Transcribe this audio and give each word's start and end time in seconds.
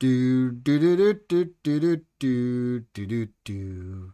Du, 0.00 0.50
du, 0.50 0.78
du, 0.78 0.96
du, 0.96 1.14
du, 1.28 1.54
du, 1.62 1.78
du, 1.80 2.04
du, 2.18 2.84
du, 2.92 3.06
du, 3.06 3.28
du. 3.42 4.12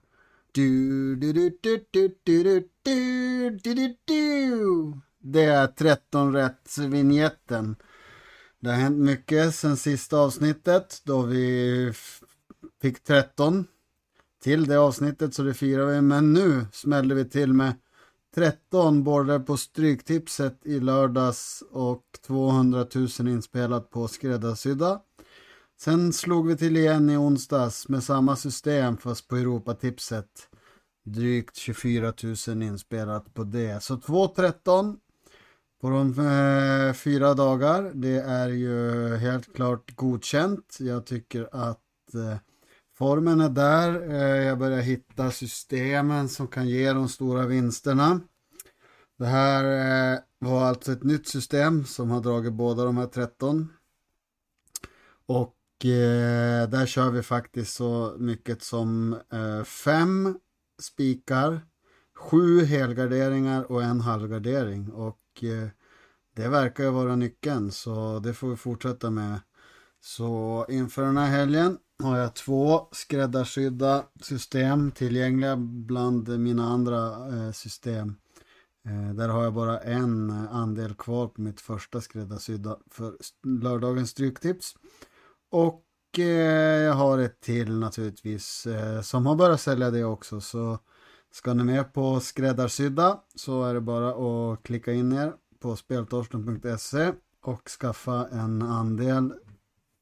Du, 0.53 1.17
du, 1.17 1.33
du, 1.33 1.51
du, 1.63 1.87
du, 1.91 2.09
du, 2.25 2.45
du, 2.45 2.69
du, 2.83 3.51
du, 3.63 3.75
du, 3.75 3.97
du. 4.05 5.01
Det 5.19 5.45
är 5.45 5.67
13 5.67 6.33
rätt-vinjetten. 6.33 7.77
Det 8.61 8.71
har 8.71 8.77
hänt 8.77 8.99
mycket 8.99 9.55
sen 9.55 9.77
sista 9.77 10.19
avsnittet 10.19 11.03
då 11.05 11.23
vi 11.23 11.93
fick 12.83 13.05
13 13.05 13.67
till 14.43 14.67
det 14.67 14.79
avsnittet 14.79 15.35
så 15.35 15.43
det 15.43 15.55
firar 15.55 15.87
vi. 15.87 16.01
Men 16.01 16.33
nu 16.33 16.67
smällde 16.73 17.15
vi 17.15 17.25
till 17.25 17.53
med 17.53 17.75
13 18.35 19.05
borrar 19.05 19.39
på 19.39 19.57
Stryktipset 19.57 20.61
i 20.65 20.81
lördags 20.81 21.63
och 21.71 22.05
200 22.27 22.87
000 22.95 23.29
inspelat 23.29 23.91
på 23.91 24.09
skräddarsydda. 24.09 25.01
Sen 25.79 26.13
slog 26.13 26.49
vi 26.49 26.57
till 26.57 26.77
igen 26.77 27.11
i 27.11 27.17
onsdags 27.17 27.89
med 27.89 28.03
samma 28.03 28.37
system 28.37 28.97
fast 28.97 29.29
på 29.29 29.37
Europatipset. 29.37 30.49
Drygt 31.05 31.57
24 31.57 32.13
000 32.49 32.63
inspelat 32.63 33.35
på 33.35 33.45
det. 33.45 33.83
Så 33.83 33.97
2.13 33.97 34.97
på 35.81 35.91
de 35.91 36.19
eh, 36.19 36.93
fyra 36.95 37.35
dagar. 37.35 37.93
Det 37.95 38.17
är 38.17 38.49
ju 38.49 39.17
helt 39.17 39.55
klart 39.55 39.97
godkänt. 39.97 40.77
Jag 40.81 41.07
tycker 41.07 41.49
att 41.53 42.15
eh, 42.15 42.37
formen 42.99 43.41
är 43.41 43.49
där. 43.49 44.11
Eh, 44.11 44.47
jag 44.47 44.59
börjar 44.59 44.81
hitta 44.81 45.31
systemen 45.31 46.29
som 46.29 46.49
kan 46.49 46.69
ge 46.69 46.93
de 46.93 47.09
stora 47.09 47.47
vinsterna. 47.47 48.21
Det 49.19 49.27
här 49.27 49.65
eh, 50.15 50.19
var 50.39 50.65
alltså 50.65 50.93
ett 50.93 51.05
nytt 51.05 51.29
system 51.29 51.85
som 51.85 52.11
har 52.11 52.21
dragit 52.21 52.53
båda 52.53 52.85
de 52.85 52.97
här 52.97 53.07
13. 53.07 53.73
Och 55.27 55.53
eh, 55.85 56.69
där 56.69 56.87
kör 56.87 57.11
vi 57.11 57.23
faktiskt 57.23 57.75
så 57.75 58.17
mycket 58.19 58.63
som 58.63 59.13
eh, 59.33 59.65
fem 59.65 60.39
spikar, 60.79 61.61
sju 62.15 62.65
helgarderingar 62.65 63.73
och 63.73 63.83
en 63.83 64.01
halvgardering. 64.01 64.93
Och 64.93 65.45
eh, 65.45 65.69
det 66.37 66.49
verkar 66.49 66.85
ju 66.85 66.91
vara 66.91 67.17
nyckeln 67.17 67.73
så 67.73 68.19
det 68.19 68.35
får 68.35 68.49
vi 68.49 68.57
fortsätta 68.57 69.11
med. 69.11 69.41
Så 70.01 70.67
inför 70.69 71.03
den 71.03 71.17
här 71.17 71.31
helgen 71.31 71.79
har 72.03 72.19
jag 72.19 72.35
två 72.35 72.89
skräddarsydda 72.93 74.05
system 74.23 74.91
tillgängliga 74.91 75.57
bland 75.57 76.39
mina 76.39 76.65
andra 76.65 77.07
eh, 77.07 77.53
system. 77.53 78.17
Eh, 78.87 79.15
där 79.15 79.29
har 79.29 79.45
jag 79.45 79.55
bara 79.55 79.81
en 79.81 80.31
andel 80.31 80.95
kvar 80.95 81.29
på 81.29 81.41
mitt 81.41 81.61
första 81.61 82.01
skräddarsydda 82.01 82.79
för 82.91 83.17
lördagens 83.43 84.11
stryktips. 84.11 84.75
Och 85.51 85.85
eh, 86.19 86.83
jag 86.83 86.95
har 86.95 87.19
ett 87.19 87.41
till 87.41 87.79
naturligtvis 87.79 88.67
eh, 88.67 89.01
som 89.01 89.27
har 89.27 89.37
börjat 89.37 89.61
sälja 89.61 89.91
det 89.91 90.05
också. 90.05 90.41
Så 90.41 90.79
ska 91.33 91.55
ni 91.55 91.65
med 91.65 91.93
på 91.93 92.21
skräddarsydda 92.21 93.21
så 93.35 93.65
är 93.65 93.75
det 93.75 93.81
bara 93.81 94.09
att 94.53 94.63
klicka 94.63 94.93
in 94.93 95.13
er 95.13 95.33
på 95.61 95.77
speltorsten.se 95.77 97.13
och 97.43 97.69
skaffa 97.69 98.29
en 98.29 98.63
andel 98.63 99.35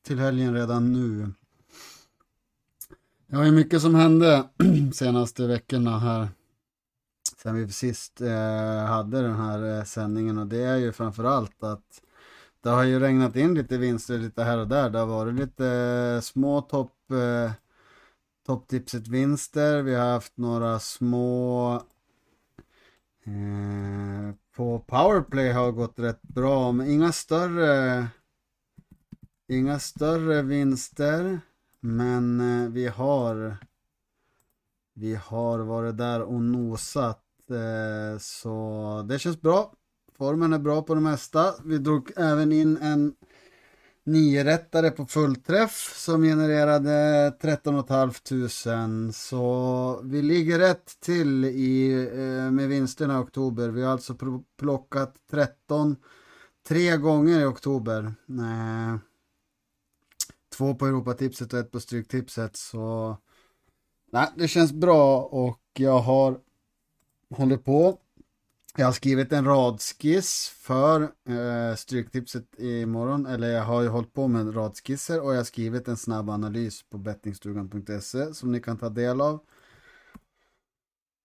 till 0.06 0.18
helgen 0.18 0.54
redan 0.54 0.92
nu. 0.92 1.32
Det 3.26 3.36
var 3.36 3.44
ju 3.44 3.52
mycket 3.52 3.82
som 3.82 3.94
hände 3.94 4.48
senaste 4.92 5.46
veckorna 5.46 5.98
här 5.98 6.28
sen 7.44 7.54
vi 7.54 7.72
sist 7.72 8.20
eh, 8.20 8.84
hade 8.86 9.22
den 9.22 9.34
här 9.34 9.78
eh, 9.78 9.84
sändningen 9.84 10.38
och 10.38 10.46
det 10.46 10.62
är 10.62 10.76
ju 10.76 10.92
framförallt 10.92 11.62
att 11.62 12.02
det 12.64 12.70
har 12.70 12.84
ju 12.84 13.00
regnat 13.00 13.36
in 13.36 13.54
lite 13.54 13.78
vinster 13.78 14.18
lite 14.18 14.42
här 14.42 14.58
och 14.58 14.68
där. 14.68 14.90
Det 14.90 14.98
har 14.98 15.06
varit 15.06 15.34
lite 15.34 15.66
eh, 15.66 16.20
små 16.20 16.60
topp 16.60 17.10
eh, 17.10 17.52
topptipset 18.46 19.08
vinster. 19.08 19.82
Vi 19.82 19.94
har 19.94 20.12
haft 20.12 20.36
några 20.36 20.78
små 20.78 21.74
eh, 23.24 24.34
på 24.56 24.78
powerplay 24.78 25.52
har 25.52 25.72
gått 25.72 25.98
rätt 25.98 26.22
bra, 26.22 26.72
men 26.72 26.86
inga 26.86 27.12
större 27.12 28.06
inga 29.48 29.78
större 29.78 30.42
vinster. 30.42 31.40
Men 31.80 32.40
eh, 32.40 32.70
vi 32.70 32.86
har 32.86 33.56
vi 34.94 35.14
har 35.14 35.58
varit 35.58 35.96
där 35.96 36.22
och 36.22 36.42
nosat 36.42 37.24
eh, 37.50 38.18
så 38.18 39.06
det 39.08 39.18
känns 39.18 39.40
bra. 39.40 39.74
Formen 40.18 40.52
är 40.52 40.58
bra 40.58 40.82
på 40.82 40.94
det 40.94 41.00
mesta. 41.00 41.54
Vi 41.64 41.78
drog 41.78 42.12
även 42.16 42.52
in 42.52 42.76
en 42.76 43.14
niorättare 44.04 44.90
på 44.90 45.06
fullträff 45.06 45.94
som 45.96 46.22
genererade 46.22 47.32
13 47.40 47.86
500 47.86 49.12
så 49.12 50.00
vi 50.04 50.22
ligger 50.22 50.58
rätt 50.58 51.00
till 51.00 51.44
i, 51.44 51.92
eh, 52.12 52.50
med 52.50 52.68
vinsterna 52.68 53.14
i 53.14 53.22
oktober. 53.22 53.68
Vi 53.68 53.82
har 53.82 53.92
alltså 53.92 54.16
plockat 54.56 55.14
13 55.30 55.96
tre 56.68 56.96
gånger 56.96 57.40
i 57.40 57.44
oktober. 57.44 58.14
Eh, 58.28 58.96
två 60.56 60.74
på 60.74 60.86
Europatipset 60.86 61.52
och 61.52 61.58
ett 61.58 61.70
på 61.70 61.80
Stryktipset 61.80 62.56
så 62.56 63.16
nej, 64.12 64.28
det 64.36 64.48
känns 64.48 64.72
bra 64.72 65.20
och 65.20 65.60
jag 65.74 65.98
har 65.98 66.38
hållit 67.30 67.64
på 67.64 67.98
jag 68.76 68.86
har 68.86 68.92
skrivit 68.92 69.32
en 69.32 69.44
radskiss 69.44 70.48
för 70.48 71.02
eh, 71.02 71.76
Stryktipset 71.76 72.44
imorgon. 72.58 73.26
Eller 73.26 73.48
jag 73.48 73.64
har 73.64 73.82
ju 73.82 73.88
hållit 73.88 74.12
på 74.12 74.28
med 74.28 74.56
radskisser 74.56 75.20
och 75.20 75.32
jag 75.32 75.36
har 75.36 75.44
skrivit 75.44 75.88
en 75.88 75.96
snabb 75.96 76.30
analys 76.30 76.82
på 76.90 76.98
bettingstugan.se 76.98 78.34
som 78.34 78.52
ni 78.52 78.60
kan 78.60 78.78
ta 78.78 78.88
del 78.88 79.20
av. 79.20 79.40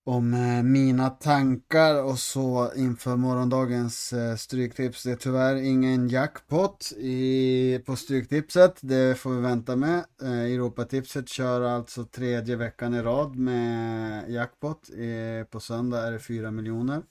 Om 0.05 0.33
eh, 0.33 0.63
mina 0.63 1.09
tankar 1.09 2.03
och 2.03 2.19
så 2.19 2.71
inför 2.75 3.15
morgondagens 3.15 4.13
eh, 4.13 4.35
Stryktips. 4.35 5.03
Det 5.03 5.11
är 5.11 5.15
tyvärr 5.15 5.55
ingen 5.55 6.09
jackpot 6.09 6.91
i, 6.97 7.79
på 7.85 7.95
Stryktipset. 7.95 8.77
Det 8.81 9.19
får 9.19 9.31
vi 9.31 9.41
vänta 9.41 9.75
med. 9.75 10.05
Eh, 10.21 10.39
Europatipset 10.39 11.29
kör 11.29 11.61
alltså 11.61 12.03
tredje 12.03 12.55
veckan 12.55 12.93
i 12.93 13.01
rad 13.01 13.35
med 13.35 14.29
jackpot. 14.31 14.89
Eh, 14.89 15.47
på 15.49 15.59
söndag 15.59 16.07
är 16.07 16.11
det 16.11 16.19
4 16.19 16.51
miljoner. 16.51 17.01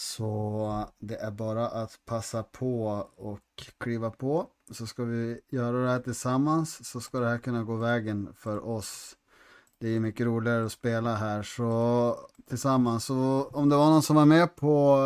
Så 0.00 0.84
det 0.98 1.16
är 1.16 1.30
bara 1.30 1.68
att 1.68 2.00
passa 2.06 2.42
på 2.42 2.86
och 3.16 3.40
kliva 3.78 4.10
på. 4.10 4.46
Så 4.70 4.86
ska 4.86 5.04
vi 5.04 5.40
göra 5.50 5.82
det 5.82 5.88
här 5.88 6.00
tillsammans 6.00 6.88
så 6.88 7.00
ska 7.00 7.20
det 7.20 7.28
här 7.28 7.38
kunna 7.38 7.62
gå 7.64 7.76
vägen 7.76 8.28
för 8.34 8.68
oss. 8.68 9.16
Det 9.80 9.88
är 9.88 10.00
mycket 10.00 10.26
roligare 10.26 10.66
att 10.66 10.72
spela 10.72 11.14
här 11.14 11.42
så 11.42 12.16
tillsammans. 12.48 13.04
Så 13.04 13.50
om 13.52 13.68
det 13.68 13.76
var 13.76 13.90
någon 13.90 14.02
som 14.02 14.16
var 14.16 14.24
med 14.24 14.56
på 14.56 14.98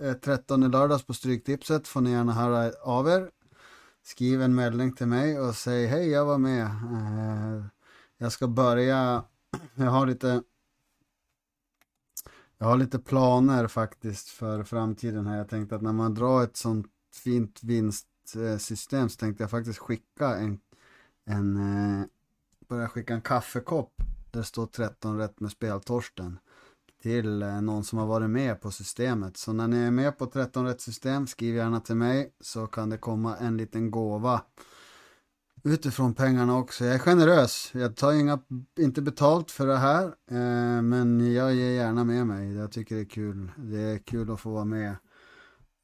eh, 0.00 0.12
13 0.12 0.70
lördags 0.70 1.06
på 1.06 1.14
Stryktipset 1.14 1.88
får 1.88 2.00
ni 2.00 2.10
gärna 2.10 2.32
höra 2.32 2.72
av 2.82 3.08
er. 3.08 3.30
Skriv 4.04 4.42
en 4.42 4.54
meddelning 4.54 4.92
till 4.92 5.06
mig 5.06 5.40
och 5.40 5.54
säg 5.54 5.86
hej 5.86 6.10
jag 6.10 6.24
var 6.24 6.38
med. 6.38 6.64
Eh, 6.64 7.64
jag 8.18 8.32
ska 8.32 8.46
börja, 8.48 9.24
jag 9.74 9.90
har 9.90 10.06
lite 10.06 10.42
jag 12.58 12.66
har 12.66 12.76
lite 12.76 12.98
planer 12.98 13.68
faktiskt 13.68 14.28
för 14.28 14.64
framtiden 14.64 15.26
här. 15.26 15.38
Jag 15.38 15.48
tänkte 15.48 15.76
att 15.76 15.82
när 15.82 15.92
man 15.92 16.14
drar 16.14 16.42
ett 16.42 16.56
sånt 16.56 16.86
fint 17.14 17.62
vinstsystem 17.62 19.08
så 19.08 19.16
tänkte 19.16 19.42
jag 19.42 19.50
faktiskt 19.50 19.78
skicka 19.78 20.36
en, 20.36 20.60
en 21.24 21.56
eh, 21.56 22.06
börja 22.68 22.88
skicka 22.88 23.14
en 23.14 23.20
kaffekopp 23.20 23.92
där 24.30 24.40
det 24.40 24.46
står 24.46 24.66
13 24.66 25.18
rätt 25.18 25.40
med 25.40 25.50
speltorsten 25.50 26.38
till 27.02 27.42
eh, 27.42 27.60
någon 27.60 27.84
som 27.84 27.98
har 27.98 28.06
varit 28.06 28.30
med 28.30 28.60
på 28.60 28.70
systemet. 28.70 29.36
Så 29.36 29.52
när 29.52 29.68
ni 29.68 29.76
är 29.76 29.90
med 29.90 30.18
på 30.18 30.26
13 30.26 30.66
rätt 30.66 30.80
system, 30.80 31.26
skriv 31.26 31.54
gärna 31.54 31.80
till 31.80 31.96
mig 31.96 32.32
så 32.40 32.66
kan 32.66 32.90
det 32.90 32.98
komma 32.98 33.36
en 33.36 33.56
liten 33.56 33.90
gåva 33.90 34.42
utifrån 35.66 36.14
pengarna 36.14 36.58
också. 36.58 36.84
Jag 36.84 36.94
är 36.94 36.98
generös. 36.98 37.70
Jag 37.74 37.96
tar 37.96 38.12
inga, 38.12 38.38
inte 38.78 39.02
betalt 39.02 39.50
för 39.50 39.66
det 39.66 39.76
här. 39.76 40.04
Eh, 40.30 40.82
men 40.82 41.32
jag 41.32 41.54
ger 41.54 41.70
gärna 41.70 42.04
med 42.04 42.26
mig. 42.26 42.54
Jag 42.54 42.72
tycker 42.72 42.94
det 42.94 43.00
är 43.00 43.04
kul. 43.04 43.52
Det 43.56 43.80
är 43.80 43.98
kul 43.98 44.30
att 44.30 44.40
få 44.40 44.50
vara 44.50 44.64
med 44.64 44.96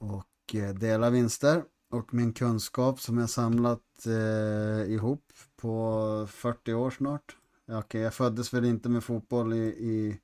och 0.01 0.55
eh, 0.55 0.75
dela 0.75 1.11
vinster. 1.11 1.65
Och 1.91 2.15
min 2.15 2.33
kunskap 2.33 3.01
som 3.01 3.19
jag 3.19 3.31
samlat 3.31 4.07
eh, 4.07 4.93
ihop 4.93 5.25
på 5.61 6.27
40 6.31 6.75
år 6.75 6.91
snart. 6.91 7.37
Ja, 7.67 7.83
jag 7.91 8.15
föddes 8.15 8.55
väl 8.55 8.65
inte 8.65 8.89
med 8.89 9.05
fotboll 9.05 9.53
i, 9.53 9.67
i, 9.67 10.21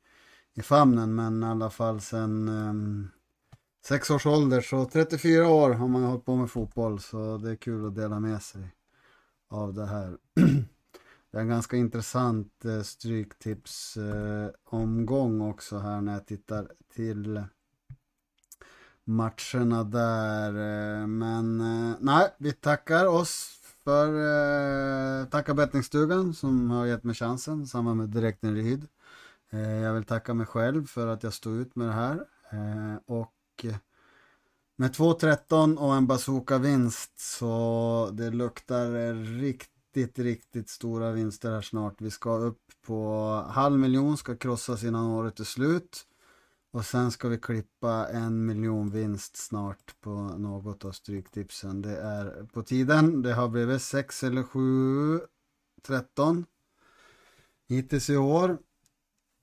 i 0.54 0.62
famnen 0.62 1.14
men 1.14 1.43
i 1.43 1.46
alla 1.46 1.70
fall 1.70 2.00
sedan 2.00 2.49
eh, 2.49 3.08
sex 3.87 4.11
års 4.11 4.26
ålder. 4.26 4.61
Så 4.61 4.84
34 4.84 5.49
år 5.49 5.70
har 5.70 5.88
man 5.88 6.02
hållit 6.02 6.25
på 6.25 6.37
med 6.37 6.50
fotboll 6.50 7.00
så 7.00 7.38
det 7.38 7.50
är 7.50 7.56
kul 7.56 7.87
att 7.87 7.94
dela 7.94 8.20
med 8.20 8.43
sig 8.43 8.77
av 9.48 9.74
det 9.74 9.86
här. 9.86 10.18
Det 11.30 11.38
är 11.38 11.42
en 11.42 11.48
ganska 11.48 11.76
intressant 11.76 12.64
eh, 12.64 12.82
stryktipsomgång 12.82 15.40
eh, 15.40 15.48
också 15.48 15.78
här 15.78 16.00
när 16.00 16.12
jag 16.12 16.26
tittar 16.26 16.72
till 16.94 17.44
matcherna 19.04 19.84
där. 19.84 20.48
Eh, 20.48 21.06
men 21.06 21.58
nej, 22.00 22.34
vi 22.38 22.52
tackar 22.52 23.06
oss 23.06 23.54
för 23.84 24.06
tackar 25.24 25.30
tacka 25.30 25.54
bettingstugan 25.54 26.34
som 26.34 26.70
har 26.70 26.86
gett 26.86 27.04
mig 27.04 27.14
chansen, 27.14 27.66
samma 27.66 27.94
med 27.94 28.08
Direkten 28.08 28.54
Ryd. 28.54 28.86
Jag 29.82 29.94
vill 29.94 30.04
tacka 30.04 30.34
mig 30.34 30.46
själv 30.46 30.86
för 30.86 31.06
att 31.06 31.22
jag 31.22 31.34
stod 31.34 31.56
ut 31.56 31.76
med 31.76 31.88
det 31.88 31.92
här. 31.92 32.24
Och 33.06 33.66
med 34.80 34.90
2-13 34.90 35.76
och 35.76 35.94
en 35.94 36.06
bazooka-vinst 36.06 37.12
så 37.16 38.10
det 38.12 38.30
luktar 38.30 39.14
riktigt, 39.40 40.19
riktigt 40.19 40.69
stora 40.69 41.12
vinster 41.12 41.50
här 41.50 41.60
snart. 41.60 42.00
Vi 42.00 42.10
ska 42.10 42.36
upp 42.36 42.62
på 42.86 43.25
halv 43.48 43.78
miljon, 43.78 44.16
ska 44.16 44.36
krossas 44.36 44.84
innan 44.84 45.06
året 45.06 45.40
är 45.40 45.44
slut. 45.44 46.04
Och 46.70 46.84
sen 46.84 47.10
ska 47.10 47.28
vi 47.28 47.38
klippa 47.38 48.08
en 48.08 48.46
miljon 48.46 48.90
vinst 48.90 49.36
snart 49.36 50.00
på 50.00 50.10
något 50.20 50.84
av 50.84 50.92
Stryktipsen. 50.92 51.82
Det 51.82 51.96
är 51.96 52.46
på 52.52 52.62
tiden. 52.62 53.22
Det 53.22 53.34
har 53.34 53.48
blivit 53.48 53.82
6 53.82 54.25
eller 54.25 54.42
7, 54.42 55.20
13 55.86 56.44
hittills 57.69 58.10
i 58.10 58.16
år. 58.16 58.58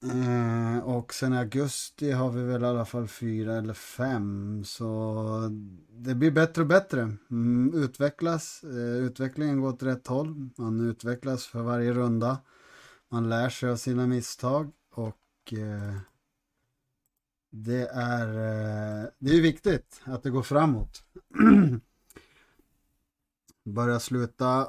Eh, 0.03 0.83
och 0.83 1.13
sen 1.13 1.33
i 1.33 1.37
augusti 1.37 2.11
har 2.11 2.31
vi 2.31 2.43
väl 2.43 2.61
i 2.63 2.65
alla 2.65 2.85
fall 2.85 3.07
fyra 3.07 3.55
eller 3.55 3.73
fem. 3.73 4.63
Så 4.65 5.49
det 5.89 6.15
blir 6.15 6.31
bättre 6.31 6.61
och 6.61 6.67
bättre. 6.67 7.01
Mm, 7.31 7.73
utvecklas. 7.73 8.63
Eh, 8.63 9.05
utvecklingen 9.05 9.61
går 9.61 9.69
åt 9.69 9.83
rätt 9.83 10.07
håll. 10.07 10.49
Man 10.57 10.89
utvecklas 10.89 11.45
för 11.45 11.61
varje 11.61 11.93
runda. 11.93 12.37
Man 13.09 13.29
lär 13.29 13.49
sig 13.49 13.69
av 13.69 13.75
sina 13.75 14.07
misstag. 14.07 14.71
Och 14.91 15.53
eh, 15.53 15.97
det 17.51 17.87
är, 17.93 18.27
eh, 18.27 19.09
det 19.19 19.37
är 19.37 19.41
viktigt 19.41 20.01
att 20.03 20.23
det 20.23 20.29
går 20.29 20.43
framåt. 20.43 21.03
Börja 23.65 23.99
sluta 23.99 24.67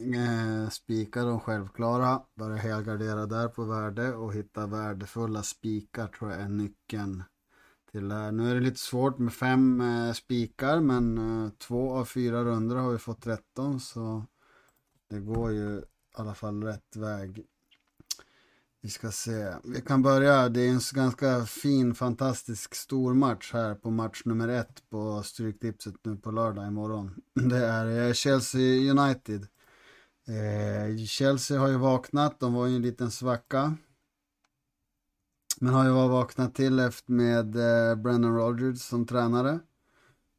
eh, 0.00 0.68
spika 0.70 1.24
de 1.24 1.40
självklara, 1.40 2.22
börja 2.34 2.56
helgardera 2.56 3.26
där 3.26 3.48
på 3.48 3.64
värde 3.64 4.14
och 4.14 4.34
hitta 4.34 4.66
värdefulla 4.66 5.42
spikar 5.42 6.06
tror 6.06 6.30
jag 6.30 6.40
är 6.40 6.48
nyckeln 6.48 7.22
till 7.90 8.08
det 8.08 8.14
här. 8.14 8.32
Nu 8.32 8.50
är 8.50 8.54
det 8.54 8.60
lite 8.60 8.80
svårt 8.80 9.18
med 9.18 9.32
fem 9.32 9.80
eh, 9.80 10.12
spikar 10.12 10.80
men 10.80 11.18
eh, 11.18 11.50
två 11.58 11.92
av 11.96 12.04
fyra 12.04 12.44
runder 12.44 12.76
har 12.76 12.92
vi 12.92 12.98
fått 12.98 13.22
13 13.22 13.80
så 13.80 14.24
det 15.10 15.20
går 15.20 15.52
ju 15.52 15.78
i 15.78 15.82
alla 16.14 16.34
fall 16.34 16.62
rätt 16.62 16.96
väg. 16.96 17.46
Vi 18.86 18.90
ska 18.90 19.10
se. 19.10 19.54
Vi 19.64 19.80
kan 19.80 20.02
börja. 20.02 20.48
Det 20.48 20.60
är 20.60 20.70
en 20.70 20.80
ganska 20.94 21.44
fin, 21.46 21.94
fantastisk 21.94 22.74
stor 22.74 23.14
match 23.14 23.50
här 23.52 23.74
på 23.74 23.90
match 23.90 24.22
nummer 24.24 24.48
ett 24.48 24.82
på 24.90 25.22
Stryktipset 25.22 25.94
nu 26.02 26.16
på 26.16 26.30
lördag 26.30 26.66
imorgon. 26.66 27.14
Det 27.34 27.66
är 27.66 28.06
eh, 28.06 28.12
Chelsea 28.12 28.90
United. 28.90 29.46
Eh, 30.28 30.96
Chelsea 31.04 31.58
har 31.60 31.68
ju 31.68 31.76
vaknat. 31.76 32.40
De 32.40 32.54
var 32.54 32.66
ju 32.66 32.76
en 32.76 32.82
liten 32.82 33.10
svacka. 33.10 33.76
Men 35.60 35.74
har 35.74 35.84
ju 35.84 35.90
vaknat 35.90 36.54
till 36.54 36.78
efter 36.78 37.12
med 37.12 37.56
eh, 37.56 37.96
Brennan 37.96 38.36
Rodgers 38.36 38.80
som 38.80 39.06
tränare. 39.06 39.60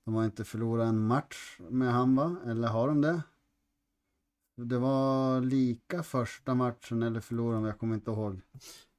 De 0.06 0.14
har 0.14 0.26
inte 0.26 0.44
förlorat 0.44 0.88
en 0.88 1.08
match 1.08 1.60
med 1.70 1.94
han 1.94 2.16
va? 2.16 2.36
Eller 2.46 2.68
har 2.68 2.88
de 2.88 3.02
det? 3.02 3.22
Det 4.58 4.78
var 4.78 5.42
lika 5.42 6.04
första 6.04 6.56
matchen 6.56 7.04
eller 7.04 7.20
förlorade 7.20 7.68
jag 7.68 7.80
kommer 7.80 7.96
inte 7.96 8.12
ihåg. 8.12 8.42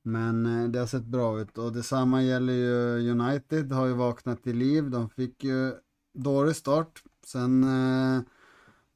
Men 0.03 0.47
eh, 0.47 0.69
det 0.69 0.79
har 0.79 0.87
sett 0.87 1.05
bra 1.05 1.41
ut 1.41 1.59
och 1.59 1.73
detsamma 1.73 2.23
gäller 2.23 2.53
ju 2.53 3.11
United 3.11 3.73
har 3.73 3.87
ju 3.87 3.93
vaknat 3.93 4.43
till 4.43 4.57
liv. 4.57 4.91
De 4.91 5.11
fick 5.11 5.45
ju 5.45 5.73
dålig 6.15 6.57
start. 6.57 7.03
Sen 7.27 7.65
eh, 7.65 8.23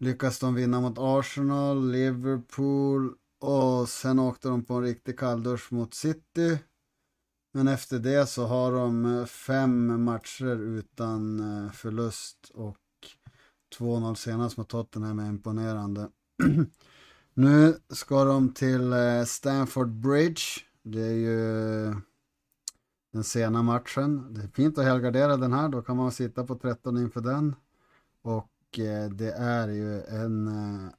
lyckas 0.02 0.38
de 0.38 0.54
vinna 0.54 0.81
mot 0.81 0.99
Arsenal, 0.99 1.90
Liverpool 1.90 3.14
och 3.40 3.88
sen 3.88 4.19
åkte 4.19 4.49
de 4.49 4.64
på 4.64 4.75
en 4.75 4.82
riktig 4.82 5.19
kalldusch 5.19 5.72
mot 5.72 5.94
City. 5.94 6.58
Men 7.54 7.69
efter 7.69 7.99
det 7.99 8.26
så 8.26 8.46
har 8.46 8.72
de 8.72 9.04
eh, 9.04 9.25
fem 9.25 10.04
matcher 10.04 10.60
utan 10.60 11.40
eh, 11.40 11.72
förlust 11.72 12.50
och 12.54 12.76
2-0 13.78 14.14
senast 14.14 14.56
mot 14.56 14.69
Tottenham 14.69 15.19
är 15.19 15.28
imponerande. 15.28 16.08
nu 17.34 17.76
ska 17.88 18.25
de 18.25 18.54
till 18.54 18.93
eh, 18.93 19.25
Stamford 19.26 19.90
Bridge. 19.90 20.43
Det 20.82 21.02
är 21.02 21.14
ju 21.14 21.94
den 23.12 23.25
sena 23.25 23.62
matchen. 23.62 24.34
Det 24.34 24.40
är 24.43 24.49
fint 24.49 24.78
att 24.78 24.84
helgardera 24.84 25.37
den 25.37 25.52
här. 25.52 25.69
Då 25.69 25.82
kan 25.82 25.96
man 25.96 26.12
sitta 26.12 26.46
på 26.46 26.54
13 26.54 26.99
inför 26.99 27.20
den. 27.20 27.54
Och 28.22 28.51
Eh, 28.79 29.09
det 29.09 29.33
är 29.33 29.69
ju 29.69 30.03
en... 30.03 30.49
Eh, 30.49 30.91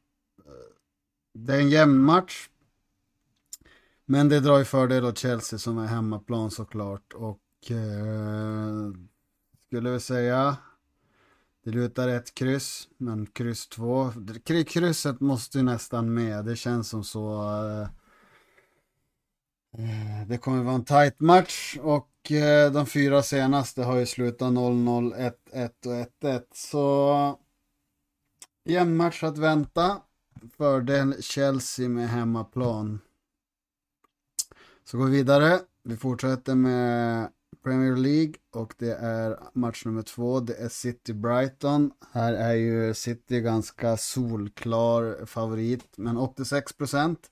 det 1.34 1.54
är 1.54 1.60
en 1.60 1.70
jämn 1.70 1.98
match. 1.98 2.50
Men 4.06 4.30
det 4.30 4.40
drar 4.40 4.58
ju 4.58 4.66
fördel 4.66 5.06
åt 5.06 5.18
Chelsea 5.18 5.60
som 5.60 5.78
är 5.78 5.88
hemmaplan 5.88 6.52
såklart. 6.52 7.14
Och 7.14 7.72
eh, 7.72 8.92
skulle 9.68 9.90
vi 9.90 10.00
säga 10.00 10.58
det 11.64 11.72
lutar 11.72 12.08
ett 12.08 12.36
kryss, 12.36 12.88
men 12.98 13.26
kryss 13.26 13.68
två. 13.68 14.12
Krysset 14.68 15.20
måste 15.20 15.58
ju 15.58 15.64
nästan 15.64 16.14
med. 16.14 16.46
Det 16.46 16.56
känns 16.56 16.90
som 16.90 17.04
så. 17.04 17.42
Eh, 17.44 17.88
eh, 19.84 20.28
det 20.28 20.38
kommer 20.38 20.64
vara 20.64 20.76
en 20.76 20.86
tight 20.86 21.20
match 21.20 21.78
och 21.82 22.32
eh, 22.32 22.72
de 22.72 22.86
fyra 22.86 23.24
senaste 23.24 23.84
har 23.84 23.96
ju 23.96 24.06
slutat 24.06 24.54
0-0, 24.54 25.34
1-1 25.54 25.70
och 25.86 26.24
1-1. 26.24 26.44
Så 26.54 27.40
jämn 28.66 28.98
match 28.98 29.24
att 29.24 29.38
vänta. 29.38 30.02
Fördel 30.58 31.24
Chelsea 31.24 31.90
med 31.90 32.10
hemmaplan. 32.10 33.00
Så 34.84 34.98
går 34.98 35.06
vi 35.06 35.12
vidare. 35.12 35.60
Vi 35.84 35.98
fortsätter 35.98 36.56
med 36.56 37.30
Premier 37.64 37.96
League 37.96 38.34
och 38.52 38.74
det 38.78 38.92
är 38.92 39.40
match 39.54 39.86
nummer 39.86 40.02
två. 40.02 40.40
Det 40.40 40.56
är 40.56 40.70
City 40.70 41.14
Brighton. 41.14 41.92
Här 42.12 42.34
är 42.34 42.54
ju 42.54 42.94
City 42.94 43.42
ganska 43.42 43.98
solklar 43.98 45.26
favorit, 45.26 45.98
men 45.98 46.18
86 46.18 46.74
procent. 46.74 47.30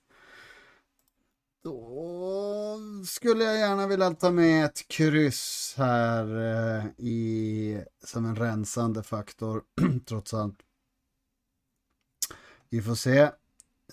Då 1.64 2.80
skulle 3.06 3.44
jag 3.44 3.58
gärna 3.58 3.88
vilja 3.88 4.12
ta 4.12 4.32
med 4.32 4.66
ett 4.66 4.88
kryss 4.88 5.74
här 5.78 6.26
eh, 6.26 6.86
i, 6.98 7.84
som 8.06 8.26
en 8.26 8.36
rensande 8.36 9.04
faktor, 9.04 9.64
trots 10.06 10.34
allt. 10.34 10.60
Vi 12.72 12.82
får 12.82 12.96
se. 12.96 13.32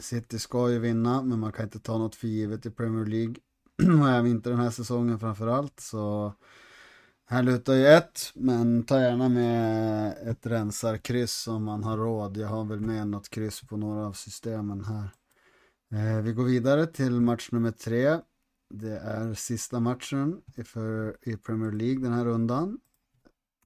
City 0.00 0.38
ska 0.38 0.70
ju 0.70 0.78
vinna, 0.78 1.22
men 1.22 1.38
man 1.38 1.52
kan 1.52 1.64
inte 1.64 1.78
ta 1.78 1.98
något 1.98 2.14
för 2.14 2.28
givet 2.28 2.66
i 2.66 2.70
Premier 2.70 3.06
League. 3.06 3.34
och 4.02 4.08
även 4.08 4.26
inte 4.26 4.50
den 4.50 4.58
här 4.58 4.70
säsongen 4.70 5.18
framförallt. 5.18 5.80
Så 5.80 6.32
här 7.24 7.42
lutar 7.42 7.74
ju 7.74 7.86
ett, 7.86 8.32
men 8.34 8.84
ta 8.84 9.00
gärna 9.00 9.28
med 9.28 10.16
ett 10.28 10.46
rensarkryss 10.46 11.48
om 11.48 11.64
man 11.64 11.84
har 11.84 11.96
råd. 11.96 12.36
Jag 12.36 12.48
har 12.48 12.64
väl 12.64 12.80
med 12.80 13.08
något 13.08 13.28
kryss 13.28 13.60
på 13.60 13.76
några 13.76 14.06
av 14.06 14.12
systemen 14.12 14.84
här. 14.84 15.10
Eh, 15.90 16.22
vi 16.22 16.32
går 16.32 16.44
vidare 16.44 16.86
till 16.86 17.20
match 17.20 17.48
nummer 17.52 17.70
tre. 17.70 18.18
Det 18.70 18.98
är 18.98 19.34
sista 19.34 19.80
matchen 19.80 20.42
för, 20.64 21.16
i 21.22 21.36
Premier 21.36 21.72
League 21.72 22.02
den 22.02 22.12
här 22.12 22.24
rundan. 22.24 22.80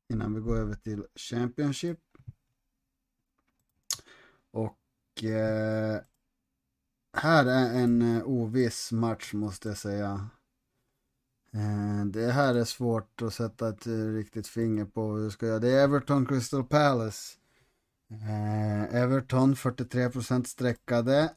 Innan 0.09 0.35
vi 0.35 0.41
går 0.41 0.57
över 0.57 0.75
till 0.75 1.05
Championship. 1.15 1.99
Och 4.51 4.79
eh, 5.23 6.01
här 7.17 7.45
är 7.47 7.75
en 7.75 8.17
eh, 8.17 8.23
oviss 8.25 8.93
match 8.93 9.33
måste 9.33 9.69
jag 9.69 9.79
säga. 9.79 10.29
Eh, 11.55 12.07
det 12.07 12.33
här 12.33 12.55
är 12.55 12.65
svårt 12.65 13.23
att 13.23 13.35
sätta 13.35 13.69
ett 13.69 13.87
eh, 13.87 13.93
riktigt 13.93 14.47
finger 14.47 14.85
på 14.85 15.13
hur 15.13 15.31
ska 15.31 15.47
jag. 15.47 15.61
Det 15.63 15.71
är 15.71 15.85
Everton 15.85 16.27
Crystal 16.27 16.65
Palace. 16.65 17.39
Eh, 18.11 18.95
Everton 19.03 19.55
43% 19.55 20.45
sträckade. 20.45 21.33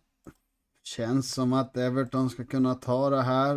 Känns 0.84 1.34
som 1.34 1.54
att 1.54 1.78
Everton 1.78 2.30
ska 2.30 2.46
kunna 2.46 2.76
ta 2.76 3.10
det 3.10 3.22
här. 3.22 3.56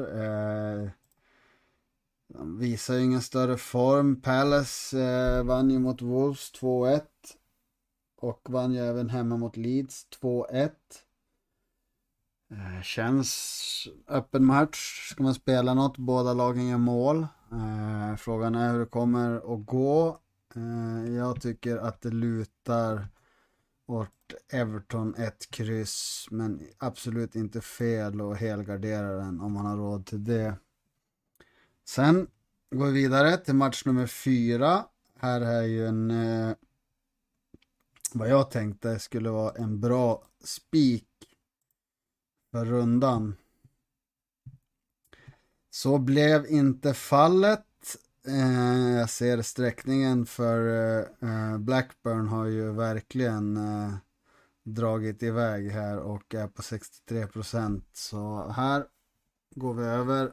De 2.29 2.59
visar 2.59 2.95
ju 2.95 3.05
ingen 3.05 3.23
större 3.23 3.57
form. 3.57 4.21
Palace 4.21 5.43
vann 5.43 5.71
ju 5.71 5.79
mot 5.79 6.03
Wolves 6.03 6.53
2-1. 6.53 7.03
Och 8.21 8.41
vann 8.51 8.73
ju 8.73 8.79
även 8.79 9.11
hemma 9.11 9.37
mot 9.37 9.57
Leeds 9.57 10.07
2-1. 10.21 10.71
Eh, 12.51 12.83
känns 12.83 13.89
öppen 14.09 14.45
match. 14.45 15.09
Ska 15.11 15.23
man 15.23 15.35
spela 15.35 15.75
något? 15.75 15.99
Båda 15.99 16.35
lagen 16.35 16.69
gör 16.69 16.79
mål. 16.79 17.27
Eh, 17.53 18.17
frågan 18.17 18.55
är 18.55 18.73
hur 18.73 18.79
det 18.79 18.87
kommer 18.87 19.55
att 19.55 19.67
gå. 19.67 20.21
Eh, 20.55 21.15
jag 21.15 21.41
tycker 21.41 21.77
att 21.77 22.01
det 22.01 22.11
lutar 22.11 23.09
åt 23.87 24.09
Everton 24.53 25.15
ett 25.15 25.51
kryss. 25.51 26.27
Men 26.31 26.61
absolut 26.79 27.35
inte 27.35 27.61
fel 27.61 28.21
att 28.21 28.39
helgardera 28.39 29.13
den 29.13 29.41
om 29.41 29.53
man 29.53 29.67
har 29.67 29.77
råd 29.77 30.07
till 30.07 30.25
det. 30.25 30.55
Sen 31.85 32.27
går 32.71 32.87
vi 32.87 32.93
vidare 32.93 33.37
till 33.37 33.55
match 33.55 33.85
nummer 33.85 34.07
fyra. 34.07 34.85
Här 35.19 35.41
är 35.41 35.63
ju 35.63 35.87
en 35.87 36.11
vad 38.15 38.29
jag 38.29 38.51
tänkte 38.51 38.99
skulle 38.99 39.31
vara 39.31 39.55
en 39.55 39.81
bra 39.81 40.23
spik 40.45 41.09
för 42.51 42.65
rundan. 42.65 43.37
Så 45.71 45.99
blev 45.99 46.47
inte 46.47 46.95
fallet. 46.95 47.65
Eh, 48.27 48.99
jag 48.99 49.11
ser 49.11 49.43
sträckningen 49.43 50.27
för 50.27 50.99
eh, 50.99 51.59
Blackburn 51.59 52.29
har 52.29 52.47
ju 52.47 52.73
verkligen 52.73 53.57
eh, 53.57 53.95
dragit 54.65 55.23
iväg 55.23 55.71
här 55.71 55.99
och 55.99 56.35
är 56.35 56.49
på 56.49 56.63
63 56.63 57.27
procent. 57.27 57.89
Så 57.93 58.49
här 58.49 58.87
går 59.55 59.75
vi 59.75 59.85
över. 59.85 60.33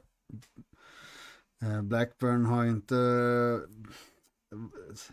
Eh, 1.62 1.82
Blackburn 1.82 2.46
har 2.46 2.66
inte 2.66 2.96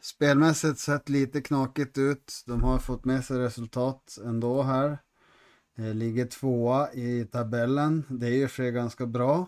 spelmässigt 0.01 0.79
sett 0.79 1.09
lite 1.09 1.41
knakigt 1.41 1.99
ut. 1.99 2.43
De 2.47 2.62
har 2.62 2.79
fått 2.79 3.05
med 3.05 3.25
sig 3.25 3.39
resultat 3.39 4.19
ändå 4.25 4.62
här. 4.62 4.99
Eh, 5.79 5.95
ligger 5.95 6.27
tvåa 6.27 6.93
i 6.93 7.25
tabellen. 7.33 8.05
Det 8.09 8.27
är 8.27 8.37
ju 8.37 8.49
för 8.49 8.71
ganska 8.71 9.07
bra. 9.07 9.47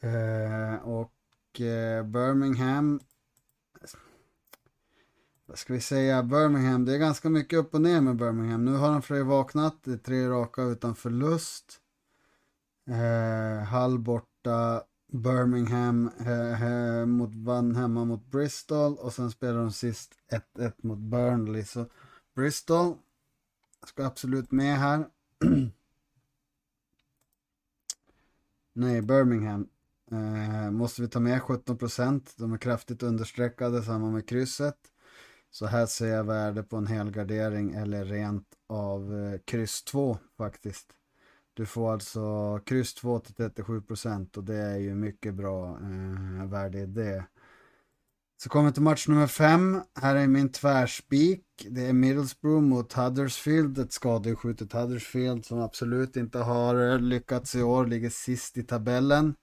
Eh, 0.00 0.74
och 0.82 1.60
eh, 1.60 2.04
Birmingham 2.04 3.00
vad 5.50 5.58
ska 5.58 5.72
vi 5.72 5.80
säga, 5.80 6.22
Birmingham, 6.22 6.84
det 6.84 6.94
är 6.94 6.98
ganska 6.98 7.28
mycket 7.28 7.58
upp 7.58 7.74
och 7.74 7.80
ner 7.80 8.00
med 8.00 8.16
Birmingham. 8.16 8.64
Nu 8.64 8.72
har 8.72 8.92
de 8.92 9.02
för 9.02 9.22
vaknat, 9.22 9.76
det 9.84 9.92
är 9.92 9.96
tre 9.96 10.28
raka 10.28 10.62
utan 10.62 10.94
förlust. 10.94 11.80
Eh, 12.88 13.68
Hull 13.68 13.98
borta, 13.98 14.82
Birmingham 15.12 16.10
eh, 16.26 17.06
mot, 17.06 17.34
vann 17.34 17.76
hemma 17.76 18.04
mot 18.04 18.26
Bristol 18.30 18.96
och 18.96 19.12
sen 19.12 19.30
spelade 19.30 19.58
de 19.58 19.72
sist 19.72 20.14
1-1 20.56 20.72
mot 20.82 20.98
Burnley. 20.98 21.64
Så 21.64 21.86
Bristol 22.34 22.94
ska 23.86 24.06
absolut 24.06 24.50
med 24.50 24.78
här. 24.78 25.04
Nej, 28.72 29.02
Birmingham. 29.02 29.68
Eh, 30.10 30.70
måste 30.70 31.02
vi 31.02 31.08
ta 31.08 31.20
med 31.20 31.40
17%. 31.40 32.34
De 32.36 32.52
är 32.52 32.58
kraftigt 32.58 33.02
understreckade, 33.02 33.82
samma 33.82 34.10
med 34.10 34.28
krysset. 34.28 34.78
Så 35.50 35.66
här 35.66 35.86
ser 35.86 36.08
jag 36.08 36.24
värde 36.24 36.62
på 36.62 36.76
en 36.76 36.86
helgardering 36.86 37.74
eller 37.74 38.04
rent 38.04 38.46
av 38.66 39.14
eh, 39.14 39.40
kryss 39.44 39.82
2 39.82 40.18
faktiskt. 40.36 40.99
Du 41.60 41.66
får 41.66 41.92
alltså 41.92 42.58
kryss 42.66 42.94
2 42.94 43.18
till 43.18 43.34
37 43.34 43.80
procent 43.80 44.36
och 44.36 44.44
det 44.44 44.56
är 44.56 44.76
ju 44.76 44.94
mycket 44.94 45.34
bra 45.34 45.78
eh, 45.82 46.46
värde 46.46 46.78
i 46.78 46.86
det. 46.86 47.24
Så 48.42 48.48
kommer 48.48 48.68
vi 48.68 48.72
till 48.72 48.82
match 48.82 49.08
nummer 49.08 49.26
5. 49.26 49.80
Här 50.00 50.16
är 50.16 50.26
min 50.26 50.52
tvärspik. 50.52 51.44
Det 51.68 51.86
är 51.86 51.92
Middlesbrough 51.92 52.62
mot 52.62 52.92
Huddersfield. 52.92 53.78
Ett 53.78 53.92
skadeskjutet 53.92 54.72
Huddersfield 54.72 55.44
som 55.44 55.60
absolut 55.60 56.16
inte 56.16 56.38
har 56.38 56.92
eh, 56.92 56.98
lyckats 56.98 57.54
i 57.54 57.62
år. 57.62 57.86
Ligger 57.86 58.10
sist 58.10 58.56
i 58.56 58.62
tabellen. 58.62 59.34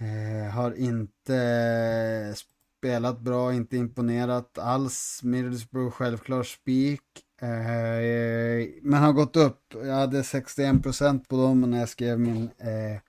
Eh, 0.00 0.54
har 0.54 0.74
inte 0.74 1.36
eh, 1.36 2.34
spelat 2.78 3.20
bra, 3.20 3.54
inte 3.54 3.76
imponerat 3.76 4.58
alls. 4.58 5.20
Middlesbrough 5.22 5.90
självklar 5.90 6.42
spik. 6.42 7.27
Eh, 7.40 8.68
men 8.82 9.02
har 9.02 9.12
gått 9.12 9.36
upp. 9.36 9.74
Jag 9.74 9.94
hade 9.94 10.22
61% 10.22 11.28
på 11.28 11.36
dem 11.36 11.60
när 11.60 11.78
jag 11.78 11.88
skrev 11.88 12.20
min 12.20 12.50
eh, 12.58 13.00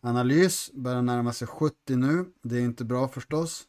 analys. 0.00 0.70
Börjar 0.72 1.02
närma 1.02 1.32
sig 1.32 1.48
70 1.48 1.96
nu. 1.96 2.24
Det 2.42 2.56
är 2.56 2.60
inte 2.60 2.84
bra 2.84 3.08
förstås. 3.08 3.64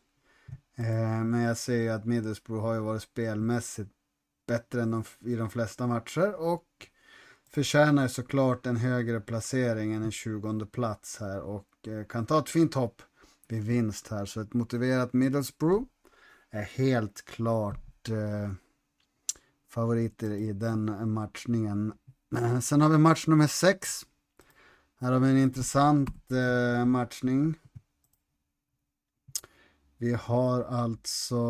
Eh, 0.75 1.23
men 1.23 1.41
jag 1.41 1.57
ser 1.57 1.75
ju 1.75 1.89
att 1.89 2.05
Middlesbrough 2.05 2.63
har 2.63 2.73
ju 2.73 2.79
varit 2.79 3.01
spelmässigt 3.01 3.91
bättre 4.47 4.81
än 4.81 4.91
de, 4.91 5.03
i 5.25 5.35
de 5.35 5.49
flesta 5.49 5.87
matcher 5.87 6.33
och 6.33 6.67
förtjänar 7.49 8.07
såklart 8.07 8.65
en 8.65 8.77
högre 8.77 9.21
placering 9.21 9.93
än 9.93 10.03
en 10.03 10.11
20 10.11 10.65
plats 10.65 11.17
här 11.19 11.41
och 11.41 11.87
eh, 11.87 12.05
kan 12.05 12.25
ta 12.25 12.39
ett 12.39 12.49
fint 12.49 12.73
hopp 12.73 13.01
vid 13.47 13.63
vinst 13.63 14.07
här. 14.07 14.25
Så 14.25 14.41
ett 14.41 14.53
motiverat 14.53 15.13
Middlesbrough 15.13 15.85
är 16.49 16.63
helt 16.63 17.25
klart 17.25 18.09
eh, 18.09 18.51
favoriter 19.77 20.31
i 20.31 20.53
den 20.53 21.11
matchningen. 21.13 21.93
Sen 22.61 22.81
har 22.81 22.89
vi 22.89 22.97
match 22.97 23.27
nummer 23.27 23.47
6. 23.47 24.05
Här 24.99 25.11
har 25.11 25.19
vi 25.19 25.29
en 25.29 25.37
intressant 25.37 26.31
eh, 26.31 26.85
matchning. 26.85 27.59
Vi 29.97 30.13
har 30.13 30.63
alltså 30.63 31.45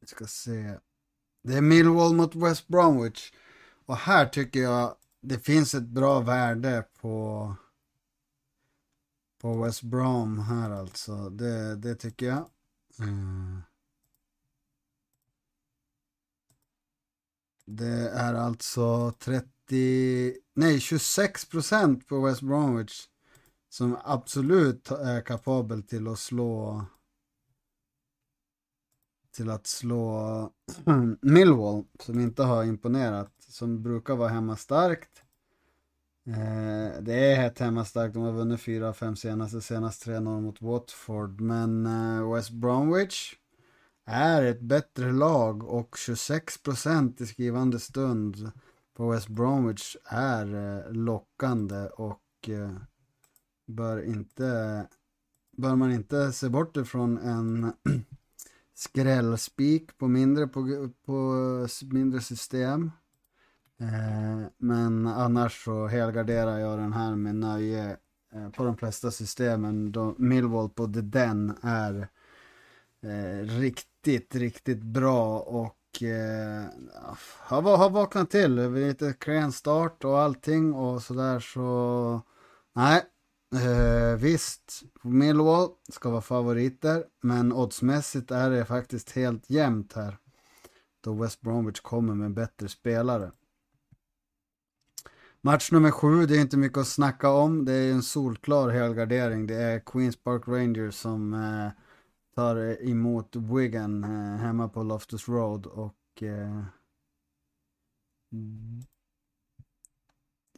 Vi 0.00 0.06
ska 0.06 0.26
se. 0.26 0.78
Det 1.42 1.54
är 1.54 1.60
Millwall 1.60 2.14
mot 2.14 2.34
West 2.34 2.68
Bromwich. 2.68 3.32
Och 3.86 3.96
här 3.96 4.26
tycker 4.26 4.60
jag 4.60 4.94
det 5.20 5.38
finns 5.38 5.74
ett 5.74 5.88
bra 5.88 6.20
värde 6.20 6.84
på 7.00 7.54
på 9.38 9.62
West 9.62 9.82
Brom 9.82 10.38
här 10.38 10.70
alltså. 10.70 11.30
Det, 11.30 11.76
det 11.76 11.94
tycker 11.94 12.26
jag. 12.26 12.50
Mm. 12.98 13.62
Det 17.66 18.10
är 18.10 18.34
alltså 18.34 19.12
30, 19.18 20.34
nej 20.54 20.80
26 20.80 21.48
procent 21.48 22.08
på 22.08 22.20
West 22.20 22.42
Bromwich 22.42 23.08
som 23.68 23.96
absolut 24.04 24.90
är 24.90 25.20
kapabel 25.20 25.82
till 25.82 26.08
att 26.08 26.18
slå 26.18 26.84
till 29.30 29.50
att 29.50 29.66
slå 29.66 30.52
Millwall 31.22 31.84
som 32.00 32.20
inte 32.20 32.42
har 32.42 32.64
imponerat 32.64 33.32
som 33.38 33.82
brukar 33.82 34.16
vara 34.16 34.28
hemma 34.28 34.56
starkt. 34.56 35.22
Eh, 36.28 37.00
det 37.00 37.14
är 37.14 37.36
hett 37.36 37.58
hemma 37.58 37.84
starkt, 37.84 38.14
de 38.14 38.22
har 38.22 38.32
vunnit 38.32 38.60
fyra 38.60 38.88
av 38.88 38.92
fem 38.92 39.16
senaste, 39.16 39.60
senast 39.60 40.06
3-0 40.06 40.40
mot 40.40 40.62
Watford. 40.62 41.40
Men 41.40 41.86
eh, 41.86 42.32
West 42.34 42.50
Bromwich 42.50 43.34
är 44.04 44.42
ett 44.42 44.60
bättre 44.60 45.12
lag 45.12 45.64
och 45.64 45.96
26% 45.96 47.22
i 47.22 47.26
skrivande 47.26 47.78
stund 47.80 48.50
på 48.96 49.10
West 49.10 49.28
Bromwich 49.28 49.96
är 50.04 50.54
eh, 50.54 50.92
lockande 50.92 51.86
och 51.86 52.48
eh, 52.48 52.76
bör 53.66 54.04
inte 54.04 54.86
bör 55.56 55.76
man 55.76 55.92
inte 55.92 56.32
se 56.32 56.48
bort 56.48 56.76
ifrån 56.76 57.18
en 57.18 57.72
skrällspik 58.74 59.98
på 59.98 60.08
mindre, 60.08 60.46
på, 60.46 60.90
på 61.04 61.34
mindre 61.82 62.20
system. 62.20 62.90
Eh, 63.80 64.46
men 64.58 65.06
annars 65.06 65.64
så 65.64 65.86
helgarderar 65.86 66.58
jag 66.58 66.78
den 66.78 66.92
här 66.92 67.16
med 67.16 67.34
nöje 67.34 67.96
eh, 68.34 68.50
på 68.50 68.64
de 68.64 68.76
flesta 68.76 69.10
systemen. 69.10 69.92
Då 69.92 70.14
Millwall 70.18 70.68
på 70.68 70.86
The 70.86 71.00
Den 71.00 71.58
är 71.62 72.08
eh, 73.02 73.46
riktigt, 73.46 74.34
riktigt 74.34 74.82
bra 74.82 75.38
och 75.38 76.02
eh, 76.02 76.64
ah, 76.94 77.16
har, 77.38 77.76
har 77.76 77.90
vaknat 77.90 78.30
till. 78.30 78.72
Lite 78.72 79.12
klen 79.12 79.52
start 79.52 80.04
och 80.04 80.18
allting 80.18 80.74
och 80.74 81.02
sådär 81.02 81.40
så 81.40 82.22
nej. 82.74 83.02
Eh, 83.54 84.16
visst, 84.16 84.82
Millwall 85.02 85.68
ska 85.92 86.10
vara 86.10 86.20
favoriter 86.20 87.04
men 87.22 87.52
oddsmässigt 87.52 88.30
är 88.30 88.50
det 88.50 88.64
faktiskt 88.64 89.10
helt 89.10 89.50
jämnt 89.50 89.92
här. 89.92 90.16
Då 91.00 91.12
West 91.12 91.40
Bromwich 91.40 91.80
kommer 91.80 92.14
med 92.14 92.34
bättre 92.34 92.68
spelare. 92.68 93.32
Match 95.40 95.72
nummer 95.72 95.90
sju, 95.90 96.26
det 96.26 96.36
är 96.36 96.40
inte 96.40 96.56
mycket 96.56 96.78
att 96.78 96.88
snacka 96.88 97.30
om. 97.30 97.64
Det 97.64 97.72
är 97.72 97.92
en 97.92 98.02
solklar 98.02 98.68
helgardering. 98.68 99.46
Det 99.46 99.54
är 99.54 99.80
Queens 99.80 100.16
Park 100.16 100.42
Rangers 100.48 100.94
som 100.94 101.34
eh, 101.34 101.70
tar 102.34 102.82
emot 102.88 103.36
Wigan 103.36 104.04
eh, 104.04 104.36
hemma 104.36 104.68
på 104.68 104.82
Loftus 104.82 105.28
Road 105.28 105.66
och 105.66 106.22
eh, 106.22 106.62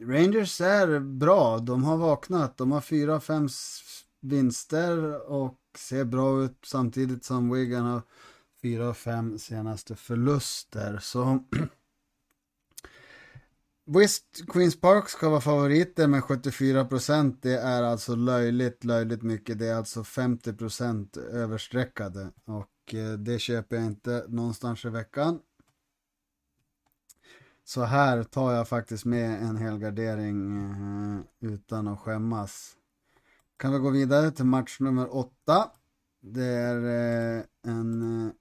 Rangers 0.01 0.61
är 0.61 0.99
bra. 0.99 1.57
De 1.59 1.83
har 1.83 1.97
vaknat. 1.97 2.57
De 2.57 2.71
har 2.71 2.81
fyra, 2.81 3.19
fem 3.19 3.47
vinster 4.21 5.29
och 5.31 5.59
ser 5.77 6.05
bra 6.05 6.43
ut 6.43 6.57
samtidigt 6.65 7.25
som 7.25 7.53
Wigan 7.53 7.85
har 7.85 8.01
fyra, 8.61 8.93
fem 8.93 9.39
senaste 9.39 9.95
förluster. 9.95 10.99
Så 11.01 11.43
Visst, 13.93 14.45
Queens 14.47 14.81
Park 14.81 15.09
ska 15.09 15.29
vara 15.29 15.41
favoriter 15.41 16.07
med 16.07 16.21
74%. 16.21 17.37
Det 17.41 17.57
är 17.57 17.83
alltså 17.83 18.15
löjligt, 18.15 18.83
löjligt 18.83 19.21
mycket. 19.21 19.59
Det 19.59 19.67
är 19.67 19.75
alltså 19.75 20.01
50% 20.01 21.19
överstreckade. 21.19 22.31
Och 22.45 22.93
eh, 22.93 23.13
det 23.13 23.39
köper 23.39 23.75
jag 23.75 23.85
inte 23.85 24.25
någonstans 24.27 24.85
i 24.85 24.89
veckan. 24.89 25.39
Så 27.63 27.83
här 27.83 28.23
tar 28.23 28.53
jag 28.53 28.67
faktiskt 28.67 29.05
med 29.05 29.43
en 29.43 29.57
helgardering 29.57 30.57
eh, 30.57 31.51
utan 31.53 31.87
att 31.87 31.99
skämmas. 31.99 32.75
Kan 33.57 33.73
vi 33.73 33.79
gå 33.79 33.89
vidare 33.89 34.31
till 34.31 34.45
match 34.45 34.79
nummer 34.79 35.15
8. 35.15 35.31
Det 36.21 36.45
är 36.45 36.77
eh, 37.37 37.43
en 37.67 38.25
eh, 38.25 38.31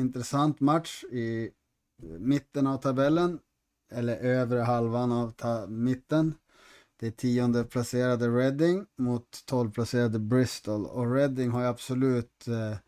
intressant 0.00 0.60
match 0.60 1.04
i 1.04 1.50
eh, 2.02 2.08
mitten 2.18 2.66
av 2.66 2.76
tabellen. 2.76 3.40
Eller 3.90 4.16
övre 4.16 4.60
halvan 4.60 5.12
av 5.12 5.70
mitten. 5.70 6.34
Det 7.00 7.06
är 7.06 7.10
tionde 7.10 7.64
placerade 7.64 8.28
Reading 8.28 8.86
mot 8.98 9.42
tolvplacerade 9.46 10.18
Bristol. 10.18 10.86
Och 10.86 11.14
Reading 11.14 11.50
har 11.50 11.60
ju 11.60 11.66
absolut 11.66 12.48
eh, 12.48 12.78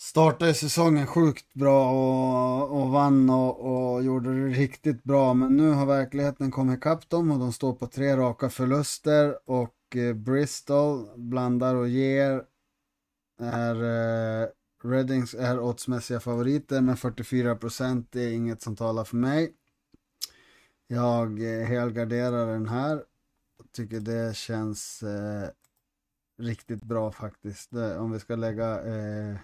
startade 0.00 0.54
säsongen 0.54 1.06
sjukt 1.06 1.54
bra 1.54 1.90
och, 1.90 2.82
och 2.82 2.88
vann 2.90 3.30
och, 3.30 3.60
och, 3.94 4.02
gjorde 4.02 4.40
det 4.40 4.54
riktigt 4.54 5.02
bra. 5.02 5.34
Men 5.34 5.56
nu 5.56 5.70
har 5.70 5.86
verkligheten 5.86 6.50
kommit 6.50 6.78
ikapp 6.78 7.08
dem 7.08 7.30
och 7.30 7.38
de 7.38 7.52
står 7.52 7.72
på 7.72 7.86
tre 7.86 8.16
raka 8.16 8.50
förluster. 8.50 9.50
Och 9.50 9.96
eh, 9.96 10.14
Bristol 10.14 11.08
blandar 11.16 11.74
och 11.74 11.88
ger. 11.88 12.42
Är 13.40 13.74
eh, 13.74 14.48
Reddings 14.84 15.34
är 15.34 15.60
oddsmässiga 15.60 16.20
favoriter 16.20 16.80
med 16.80 16.98
44 16.98 17.56
procent. 17.56 18.08
Det 18.10 18.20
är 18.20 18.32
inget 18.32 18.62
som 18.62 18.76
talar 18.76 19.04
för 19.04 19.16
mig. 19.16 19.52
Jag 20.92 21.42
eh, 21.42 21.66
helgarderar 21.66 22.46
den 22.46 22.68
här. 22.68 23.04
Tycker 23.72 24.00
det 24.00 24.36
känns 24.36 25.02
eh, 25.02 25.48
riktigt 26.38 26.84
bra 26.84 27.12
faktiskt. 27.12 27.70
Det, 27.70 27.98
om 27.98 28.12
vi 28.12 28.20
ska 28.20 28.36
lägga 28.36 28.82
eh, 28.82 29.36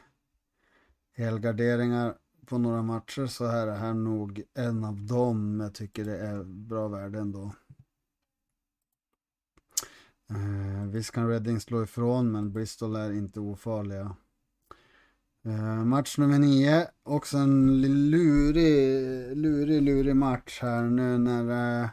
helgarderingar 1.12 2.14
på 2.46 2.58
några 2.58 2.82
matcher 2.82 3.26
så 3.26 3.44
är 3.44 3.66
det 3.66 3.72
här 3.72 3.94
nog 3.94 4.42
en 4.54 4.84
av 4.84 5.06
dem 5.06 5.60
jag 5.60 5.74
tycker 5.74 6.04
det 6.04 6.18
är 6.18 6.44
bra 6.44 6.88
värde 6.88 7.18
ändå. 7.18 7.52
Eh, 10.30 10.88
visst 10.90 11.10
kan 11.10 11.28
Reading 11.28 11.60
slå 11.60 11.82
ifrån 11.82 12.32
men 12.32 12.52
Bristol 12.52 12.96
är 12.96 13.12
inte 13.12 13.40
ofarliga. 13.40 14.16
Eh, 15.48 15.84
match 15.84 16.18
nummer 16.18 16.38
nio, 16.38 16.88
också 17.02 17.38
en 17.38 17.82
lurig, 18.10 19.36
lurig, 19.36 19.82
lurig 19.82 20.16
match 20.16 20.58
här 20.62 20.82
nu 20.82 21.18
när 21.18 21.82
eh, 21.82 21.88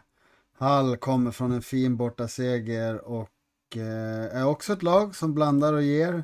Hall 0.58 0.98
kommer 0.98 1.32
från 1.32 1.52
en 1.52 1.62
fin 1.62 1.98
bortaseger 1.98 3.06
och 3.06 3.78
eh, 3.78 4.38
är 4.38 4.46
också 4.46 4.74
ett 4.74 4.84
lag 4.84 5.16
som 5.16 5.34
blandar 5.34 5.74
och 5.74 5.84
ger. 5.84 6.24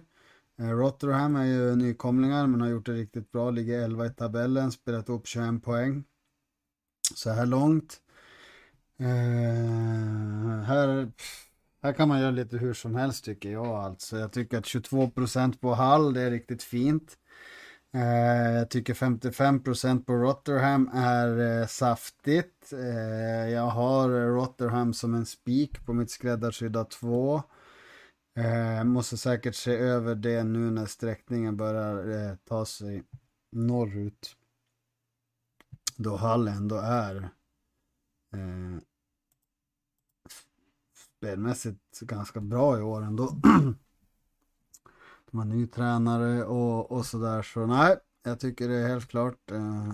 Eh, 0.60 0.70
Rotherham 0.70 1.36
är 1.36 1.46
ju 1.46 1.76
nykomlingar 1.76 2.48
men 2.48 2.62
har 2.62 2.70
gjort 2.70 2.86
det 2.86 2.94
riktigt 2.94 3.32
bra, 3.32 3.52
ligger 3.52 3.82
11 3.82 4.06
i 4.06 4.10
tabellen, 4.10 4.72
spelat 4.72 5.10
upp 5.10 5.28
21 5.28 5.64
poäng 5.64 6.04
så 7.16 7.30
här 7.30 7.46
långt. 7.46 8.02
Eh, 9.00 10.62
här, 10.64 11.12
här 11.84 11.94
kan 11.94 12.10
man 12.10 12.20
göra 12.20 12.32
lite 12.32 12.58
hur 12.58 12.74
som 12.74 12.96
helst 12.96 13.26
tycker 13.26 13.52
jag 13.52 13.68
alltså. 13.68 14.18
Jag 14.18 14.32
tycker 14.32 14.58
att 14.58 14.66
22% 14.66 15.60
på 15.60 15.74
Hall 15.74 16.14
det 16.14 16.22
är 16.22 16.32
riktigt 16.32 16.64
fint. 16.64 17.18
Eh, 17.94 18.52
jag 18.56 18.70
tycker 18.70 18.94
55% 18.94 20.04
på 20.06 20.14
Rotherham 20.14 20.90
är 20.94 21.62
eh, 21.62 21.68
saftigt. 21.68 22.74
Eh, 22.74 23.50
jag 23.50 23.68
har 23.68 24.10
Rotherham 24.10 24.94
som 24.94 25.14
en 25.14 25.26
spik 25.26 25.86
på 25.86 25.94
mitt 25.94 26.12
skräddarsydda 26.12 26.86
2. 26.86 27.42
Eh, 28.38 28.84
måste 28.84 29.18
säkert 29.18 29.56
se 29.56 29.76
över 29.76 30.16
det 30.16 30.44
nu 30.44 30.72
när 30.72 30.86
sträckningen 30.86 31.58
börjar 31.58 32.10
eh, 32.10 32.36
ta 32.36 32.66
sig 32.66 33.04
norrut. 33.52 34.36
Då 35.98 36.16
Hall 36.16 36.48
ändå 36.48 36.76
är 36.76 37.16
eh, 38.34 38.78
spelmässigt 41.22 42.00
ganska 42.00 42.42
bra 42.42 42.80
i 42.80 42.82
år 42.82 43.02
ändå. 43.02 43.26
De 45.32 45.38
har 45.38 45.46
ny 45.46 45.68
tränare 45.68 46.44
och, 46.44 46.92
och 46.92 47.06
sådär 47.06 47.42
så 47.42 47.66
nej, 47.66 47.98
jag 48.24 48.40
tycker 48.40 48.70
det 48.70 48.76
är 48.76 48.88
helt 48.88 49.08
klart 49.08 49.52
eh, 49.52 49.94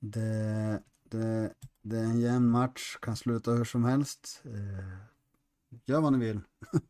det, 0.00 0.82
det, 1.10 1.52
det 1.82 1.96
är 1.96 2.04
en 2.04 2.20
jämn 2.20 2.50
match, 2.50 2.96
kan 3.00 3.16
sluta 3.16 3.50
hur 3.50 3.64
som 3.64 3.84
helst. 3.84 4.42
Eh, 4.44 4.98
Gör 5.86 6.00
vad 6.00 6.12
ni 6.12 6.18
vill. 6.18 6.40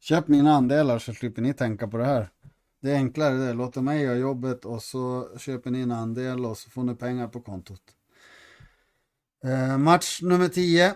Köp 0.00 0.28
mina 0.28 0.52
andelar 0.52 0.98
så 0.98 1.14
slipper 1.14 1.42
ni 1.42 1.54
tänka 1.54 1.88
på 1.88 1.96
det 1.96 2.04
här. 2.04 2.30
Det 2.80 2.90
är 2.90 2.96
enklare 2.96 3.34
det. 3.34 3.52
Låter 3.52 3.80
mig 3.80 4.02
göra 4.02 4.16
jobbet 4.16 4.64
och 4.64 4.82
så 4.82 5.28
köper 5.38 5.70
ni 5.70 5.80
en 5.80 5.92
andel 5.92 6.46
och 6.46 6.58
så 6.58 6.70
får 6.70 6.82
ni 6.82 6.94
pengar 6.94 7.28
på 7.28 7.40
kontot. 7.40 7.82
Eh, 9.44 9.78
match 9.78 10.22
nummer 10.22 10.48
10. 10.48 10.94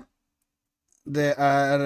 Det 1.05 1.35
är 1.39 1.81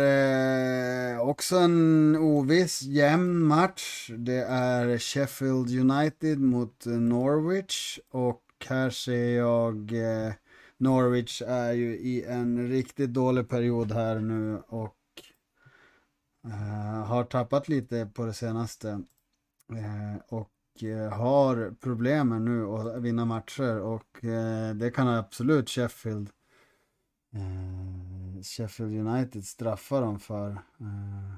eh, 1.14 1.20
också 1.20 1.56
en 1.56 2.16
oviss 2.16 2.82
jämn 2.82 3.42
match. 3.42 4.10
Det 4.18 4.44
är 4.48 4.98
Sheffield 4.98 5.90
United 5.90 6.40
mot 6.40 6.86
Norwich 6.86 7.98
och 8.10 8.42
här 8.68 8.90
ser 8.90 9.36
jag 9.36 9.92
eh, 9.92 10.32
Norwich 10.78 11.42
är 11.46 11.72
ju 11.72 11.96
i 11.98 12.24
en 12.24 12.68
riktigt 12.68 13.12
dålig 13.12 13.48
period 13.48 13.92
här 13.92 14.20
nu 14.20 14.62
och 14.68 14.96
eh, 16.44 17.04
har 17.04 17.24
tappat 17.24 17.68
lite 17.68 18.10
på 18.14 18.24
det 18.24 18.34
senaste. 18.34 18.88
Eh, 19.72 20.16
och 20.28 20.82
eh, 20.82 21.12
har 21.12 21.74
problem 21.80 22.44
nu 22.44 22.66
att 22.66 23.02
vinna 23.02 23.24
matcher 23.24 23.78
och 23.80 24.24
eh, 24.24 24.74
det 24.74 24.90
kan 24.90 25.08
absolut 25.08 25.68
Sheffield 25.70 26.30
Sheffield 28.42 29.08
United 29.08 29.44
straffar 29.44 30.00
dem 30.00 30.20
för. 30.20 30.50
Eh, 30.80 31.34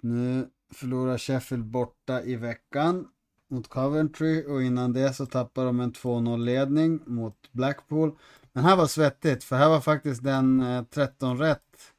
nu 0.00 0.50
förlorar 0.74 1.18
Sheffield 1.18 1.64
borta 1.64 2.22
i 2.22 2.36
veckan 2.36 3.08
mot 3.48 3.68
Coventry 3.68 4.44
och 4.46 4.62
innan 4.62 4.92
det 4.92 5.12
så 5.12 5.26
tappar 5.26 5.64
de 5.64 5.80
en 5.80 5.92
2-0 5.92 6.44
ledning 6.44 7.00
mot 7.06 7.52
Blackpool. 7.52 8.18
Men 8.52 8.64
här 8.64 8.76
var 8.76 8.86
svettigt 8.86 9.44
för 9.44 9.56
här 9.56 9.68
var 9.68 9.80
faktiskt 9.80 10.22
den 10.22 10.60
eh, 10.60 10.82
13 10.82 11.38
rätt 11.38 11.92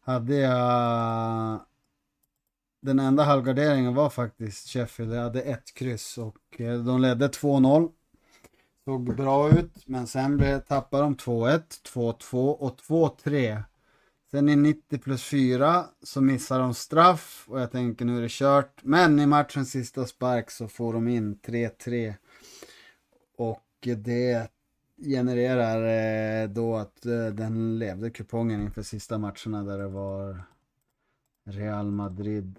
hade 0.00 0.34
jag 0.36 1.60
den 2.84 2.98
enda 2.98 3.22
halvgarderingen 3.22 3.94
var 3.94 4.10
faktiskt 4.10 4.68
Sheffield. 4.68 5.14
Jag 5.14 5.22
hade 5.22 5.42
ett 5.42 5.74
kryss 5.74 6.18
och 6.18 6.60
eh, 6.60 6.78
de 6.78 7.00
ledde 7.00 7.28
2-0. 7.28 7.90
Såg 8.84 9.16
bra 9.16 9.50
ut, 9.50 9.86
men 9.86 10.06
sen 10.06 10.62
tappade 10.68 11.02
de 11.02 11.16
2-1, 11.16 11.62
2-2 11.94 12.50
och 12.50 12.80
2-3. 12.80 13.62
Sen 14.30 14.48
i 14.48 14.56
90 14.56 14.98
plus 14.98 15.24
4 15.24 15.84
så 16.02 16.20
missar 16.20 16.58
de 16.58 16.74
straff 16.74 17.44
och 17.48 17.60
jag 17.60 17.72
tänker 17.72 18.04
nu 18.04 18.18
är 18.18 18.22
det 18.22 18.30
kört. 18.30 18.80
Men 18.82 19.20
i 19.20 19.26
matchens 19.26 19.70
sista 19.70 20.06
spark 20.06 20.50
så 20.50 20.68
får 20.68 20.92
de 20.92 21.08
in 21.08 21.36
3-3. 21.36 22.14
Och 23.36 23.88
det 23.96 24.50
genererar 24.96 26.42
eh, 26.42 26.48
då 26.48 26.76
att 26.76 27.06
eh, 27.06 27.26
den 27.26 27.78
levde 27.78 28.10
kupongen 28.10 28.62
inför 28.62 28.82
sista 28.82 29.18
matcherna 29.18 29.62
där 29.62 29.78
det 29.78 29.88
var 29.88 30.42
Real 31.44 31.90
Madrid 31.90 32.58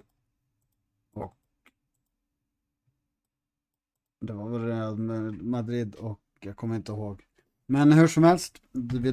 det 4.19 4.33
var 4.33 4.49
väl 4.49 4.65
Real 4.65 4.97
Madrid 5.41 5.95
och 5.95 6.21
jag 6.39 6.55
kommer 6.55 6.75
inte 6.75 6.91
ihåg. 6.91 7.23
Men 7.67 7.91
hur 7.91 8.07
som 8.07 8.23
helst, 8.23 8.61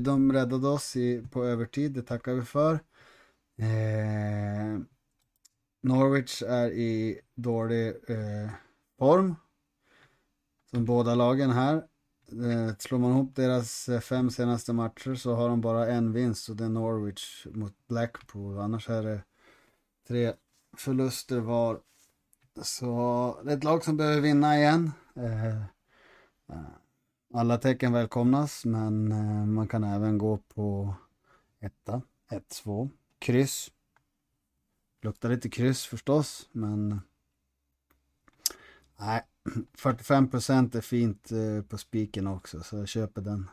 de 0.01 0.33
räddade 0.33 0.69
oss 0.69 0.97
i, 0.97 1.23
på 1.31 1.45
övertid, 1.45 1.93
det 1.93 2.03
tackar 2.03 2.35
vi 2.35 2.43
för. 2.43 2.75
Eh, 3.59 4.81
Norwich 5.83 6.43
är 6.43 6.71
i 6.71 7.21
dålig 7.35 7.89
eh, 7.89 8.51
form. 8.99 9.35
Som 10.71 10.85
båda 10.85 11.15
lagen 11.15 11.51
här. 11.51 11.75
Eh, 12.33 12.77
slår 12.79 12.99
man 12.99 13.11
ihop 13.11 13.37
deras 13.37 13.89
eh, 13.89 14.01
fem 14.01 14.31
senaste 14.31 14.73
matcher 14.73 15.15
så 15.15 15.35
har 15.35 15.49
de 15.49 15.61
bara 15.61 15.87
en 15.87 16.13
vinst 16.13 16.49
och 16.49 16.57
det 16.57 16.65
är 16.65 16.69
Norwich 16.69 17.47
mot 17.51 17.75
Blackpool. 17.89 18.59
Annars 18.59 18.89
är 18.89 19.03
det 19.03 19.23
tre 20.09 20.33
förluster 20.77 21.41
var. 21.41 21.81
Så 22.63 23.41
det 23.45 23.53
är 23.53 23.57
ett 23.57 23.65
lag 23.65 23.85
som 23.85 23.97
behöver 23.97 24.21
vinna 24.21 24.57
igen. 24.57 24.93
Eh, 25.17 25.57
eh 25.57 25.63
alla 27.35 27.59
tecken 27.59 27.93
välkomnas 27.93 28.65
men 28.65 29.13
eh, 29.13 29.47
man 29.47 29.69
kan 29.69 29.85
även 29.85 30.19
gå 30.19 30.37
på 30.37 30.95
etta, 31.61 32.03
1-2, 32.31 32.91
kryss. 33.19 33.71
Luktar 35.03 35.29
lite 35.29 35.49
kryss 35.49 35.87
förstås 35.87 36.49
men 36.53 37.01
nej, 38.97 39.23
45% 39.79 40.77
är 40.77 40.81
fint 40.81 41.33
eh, 41.33 41.63
på 41.69 41.79
spiken 41.79 42.27
också, 42.27 42.63
så 42.63 42.77
jag 42.77 42.89
köper 42.89 43.23
den. 43.23 43.51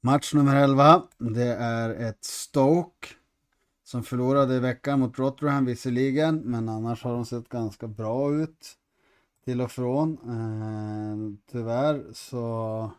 Match 0.00 0.34
nummer 0.34 0.56
11, 0.56 1.02
det 1.18 1.54
är 1.54 1.90
ett 1.90 2.24
Stoke 2.24 3.08
som 3.90 4.02
förlorade 4.02 4.56
i 4.56 4.58
veckan 4.58 5.00
mot 5.00 5.18
Rotherham 5.18 5.64
visserligen, 5.64 6.36
men 6.36 6.68
annars 6.68 7.04
har 7.04 7.12
de 7.12 7.24
sett 7.24 7.48
ganska 7.48 7.88
bra 7.88 8.34
ut 8.34 8.76
till 9.44 9.60
och 9.60 9.70
från. 9.70 10.12
Eh, 10.12 11.50
tyvärr 11.52 12.04
så 12.12 12.90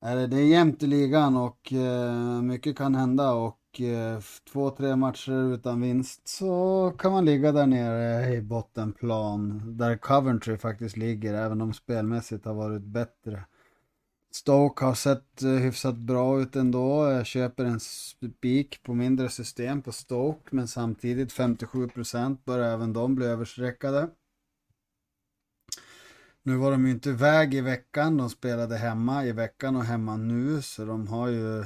är 0.00 0.16
det, 0.16 0.26
det 0.26 0.36
är 0.36 0.46
jämnt 0.46 0.82
i 0.82 0.86
ligan 0.86 1.36
och 1.36 1.72
eh, 1.72 2.42
mycket 2.42 2.76
kan 2.76 2.94
hända 2.94 3.32
och 3.32 3.80
eh, 3.80 4.20
två, 4.52 4.70
tre 4.70 4.96
matcher 4.96 5.54
utan 5.54 5.80
vinst 5.80 6.28
så 6.28 6.92
kan 6.98 7.12
man 7.12 7.24
ligga 7.24 7.52
där 7.52 7.66
nere 7.66 8.34
i 8.34 8.42
bottenplan 8.42 9.62
där 9.76 9.96
Coventry 9.96 10.56
faktiskt 10.56 10.96
ligger 10.96 11.34
även 11.34 11.60
om 11.60 11.72
spelmässigt 11.72 12.44
har 12.44 12.54
varit 12.54 12.82
bättre. 12.82 13.44
Stoke 14.32 14.84
har 14.84 14.94
sett 14.94 15.42
eh, 15.42 15.50
hyfsat 15.50 15.96
bra 15.96 16.40
ut 16.40 16.56
ändå. 16.56 17.10
Jag 17.10 17.26
köper 17.26 17.64
en 17.64 17.80
spik 17.80 18.82
på 18.82 18.94
mindre 18.94 19.28
system 19.28 19.82
på 19.82 19.92
Stoke 19.92 20.48
men 20.50 20.68
samtidigt 20.68 21.32
57% 21.32 22.38
bör 22.44 22.58
även 22.58 22.92
de 22.92 23.14
bli 23.14 23.26
överstreckade. 23.26 24.10
Nu 26.42 26.56
var 26.56 26.70
de 26.70 26.86
ju 26.86 26.92
inte 26.92 27.10
iväg 27.10 27.54
i 27.54 27.60
veckan, 27.60 28.16
de 28.16 28.30
spelade 28.30 28.76
hemma 28.76 29.24
i 29.24 29.32
veckan 29.32 29.76
och 29.76 29.84
hemma 29.84 30.16
nu 30.16 30.62
så 30.62 30.84
de 30.84 31.08
har 31.08 31.28
ju 31.28 31.60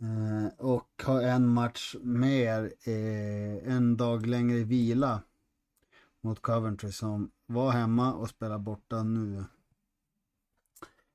eh, 0.00 0.46
och 0.58 1.02
har 1.02 1.22
en 1.22 1.48
match 1.48 1.96
mer, 2.02 2.72
eh, 2.84 3.74
en 3.74 3.96
dag 3.96 4.26
längre 4.26 4.58
i 4.58 4.64
vila 4.64 5.22
mot 6.22 6.42
Coventry 6.42 6.92
som 6.92 7.30
var 7.46 7.70
hemma 7.70 8.12
och 8.12 8.28
spelar 8.28 8.58
borta 8.58 9.02
nu. 9.02 9.44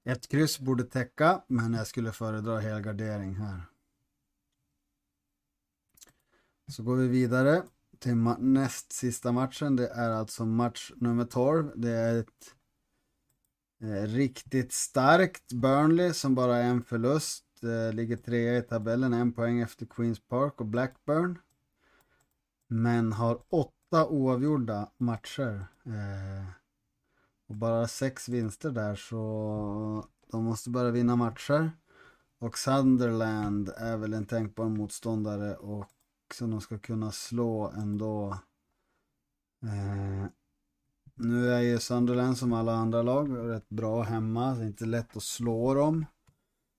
Ett 0.08 0.28
kryss 0.28 0.60
borde 0.60 0.84
täcka, 0.84 1.42
men 1.48 1.74
jag 1.74 1.88
skulle 1.88 2.12
föredra 2.12 2.60
helgardering 2.60 3.36
här. 3.36 3.62
Så 6.68 6.84
går 6.84 6.96
vi 6.96 7.08
vidare 7.08 7.64
till 8.00 8.16
näst 8.40 8.92
sista 8.92 9.32
matchen. 9.32 9.76
Det 9.76 9.88
är 9.88 10.12
alltså 10.12 10.46
match 10.46 10.92
nummer 10.96 11.26
12. 11.26 11.72
Det 11.76 11.90
är 11.90 12.20
ett 12.20 12.56
eh, 13.82 14.08
riktigt 14.08 14.74
starkt 14.74 15.54
Burnley 15.54 16.14
som 16.14 16.36
bara 16.36 16.54
har 16.54 16.62
en 16.62 16.84
förlust. 16.84 17.46
Eh, 17.64 17.94
ligger 17.94 18.18
trea 18.18 18.58
i 18.58 18.62
tabellen, 18.62 19.14
en 19.14 19.34
poäng 19.34 19.62
efter 19.62 19.86
Queens 19.86 20.20
Park 20.20 20.62
och 20.62 20.68
Blackburn. 20.68 21.40
Men 22.68 23.14
har 23.14 23.44
åtta 23.50 24.08
oavgjorda 24.08 24.92
matcher. 24.98 25.66
Eh, 25.86 26.65
och 27.48 27.56
bara 27.56 27.88
sex 27.88 28.30
vinster 28.30 28.72
där 28.72 28.96
så 28.96 30.06
de 30.32 30.44
måste 30.44 30.70
börja 30.70 30.92
vinna 30.92 31.16
matcher. 31.16 31.72
Och 32.40 32.58
Sunderland 32.58 33.70
är 33.78 33.98
väl 33.98 34.14
en 34.14 34.26
tänkbar 34.26 34.70
motståndare 34.70 35.56
och 35.56 35.90
som 36.34 36.52
de 36.52 36.62
ska 36.62 36.80
kunna 36.80 37.12
slå 37.12 37.72
ändå. 37.78 38.40
Eh, 39.64 40.28
nu 41.16 41.54
är 41.54 41.60
ju 41.60 41.80
Sunderland 41.80 42.38
som 42.38 42.54
alla 42.54 42.74
andra 42.74 43.02
lag 43.02 43.38
rätt 43.38 43.70
bra 43.70 44.04
hemma. 44.04 44.56
Det 44.56 44.64
är 44.64 44.68
inte 44.68 44.86
lätt 44.86 45.18
att 45.18 45.24
slå 45.24 45.74
dem. 45.74 46.06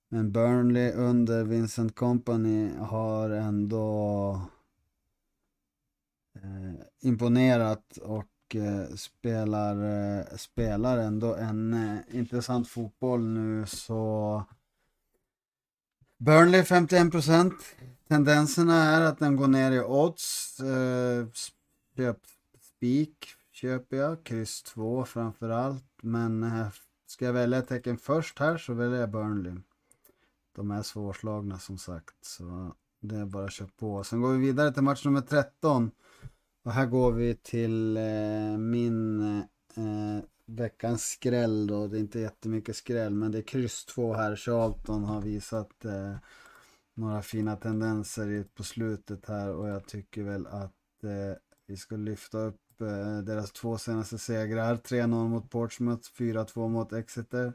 Men 0.09 0.33
Burnley 0.33 0.93
under 0.93 1.45
Vincent 1.45 1.95
Company 1.95 2.77
har 2.79 3.31
ändå 3.31 4.41
eh, 6.35 6.87
imponerat 7.01 7.97
och 7.97 8.36
och 8.47 8.57
eh, 8.57 8.95
spelar, 8.95 9.77
eh, 10.19 10.37
spelar 10.37 10.99
ändå 10.99 11.35
en 11.35 11.73
eh, 11.73 12.19
intressant 12.19 12.69
fotboll 12.69 13.21
nu 13.21 13.67
så 13.67 14.43
Burnley 16.19 16.63
51%. 16.63 17.53
Tendenserna 18.09 18.75
är 18.75 19.01
att 19.01 19.19
den 19.19 19.37
går 19.37 19.49
ner 19.49 19.73
i 19.73 19.81
odds. 19.81 20.57
Köp 21.97 22.19
spik 22.61 23.27
köper 23.53 23.97
jag, 23.97 24.25
kryss 24.25 24.63
2 24.63 25.05
framförallt. 25.05 25.85
Men 26.03 26.47
ska 27.07 27.25
jag 27.25 27.33
välja 27.33 27.59
ett 27.59 27.69
tecken 27.69 27.99
först 27.99 28.39
här 28.39 28.59
så 28.59 28.75
väljer 28.75 29.01
jag 29.01 29.11
Burnley. 29.11 29.55
De 30.57 30.71
är 30.71 30.83
svårslagna 30.83 31.59
som 31.59 31.79
sagt. 31.79 32.15
Så 32.21 32.75
det 33.01 33.17
är 33.17 33.25
bara 33.25 33.45
att 33.45 33.53
köra 33.53 33.69
på. 33.77 34.05
Sen 34.05 34.21
går 34.21 34.33
vi 34.33 34.39
vidare 34.39 34.73
till 34.73 34.83
match 34.83 35.05
nummer 35.05 35.21
13. 35.21 35.91
Och 36.67 36.73
här 36.73 36.87
går 36.87 37.13
vi 37.13 37.35
till 37.35 37.97
eh, 37.97 38.59
min 38.59 39.21
eh, 39.77 40.25
veckans 40.47 41.03
skräll 41.03 41.67
då. 41.67 41.87
Det 41.87 41.97
är 41.97 42.01
inte 42.01 42.21
jättemycket 42.21 42.77
skräll 42.77 43.15
men 43.15 43.33
det 43.33 43.39
är 43.39 43.43
kryss 43.43 43.85
2 43.85 44.15
här. 44.15 44.37
Charlton 44.37 45.05
har 45.05 45.21
visat 45.21 45.85
eh, 45.85 46.17
några 46.95 47.23
fina 47.23 47.57
tendenser 47.57 48.45
på 48.55 48.63
slutet 48.65 49.27
här 49.27 49.55
och 49.55 49.69
jag 49.69 49.87
tycker 49.87 50.23
väl 50.23 50.47
att 50.47 51.05
eh, 51.05 51.37
vi 51.67 51.77
ska 51.77 51.97
lyfta 51.97 52.39
upp 52.39 52.81
eh, 52.81 53.19
deras 53.19 53.53
två 53.53 53.79
senaste 53.79 54.19
segrar. 54.19 54.77
3-0 54.77 55.29
mot 55.29 55.51
Portsmouth, 55.51 56.11
4-2 56.19 56.69
mot 56.69 56.93
Exeter. 56.93 57.53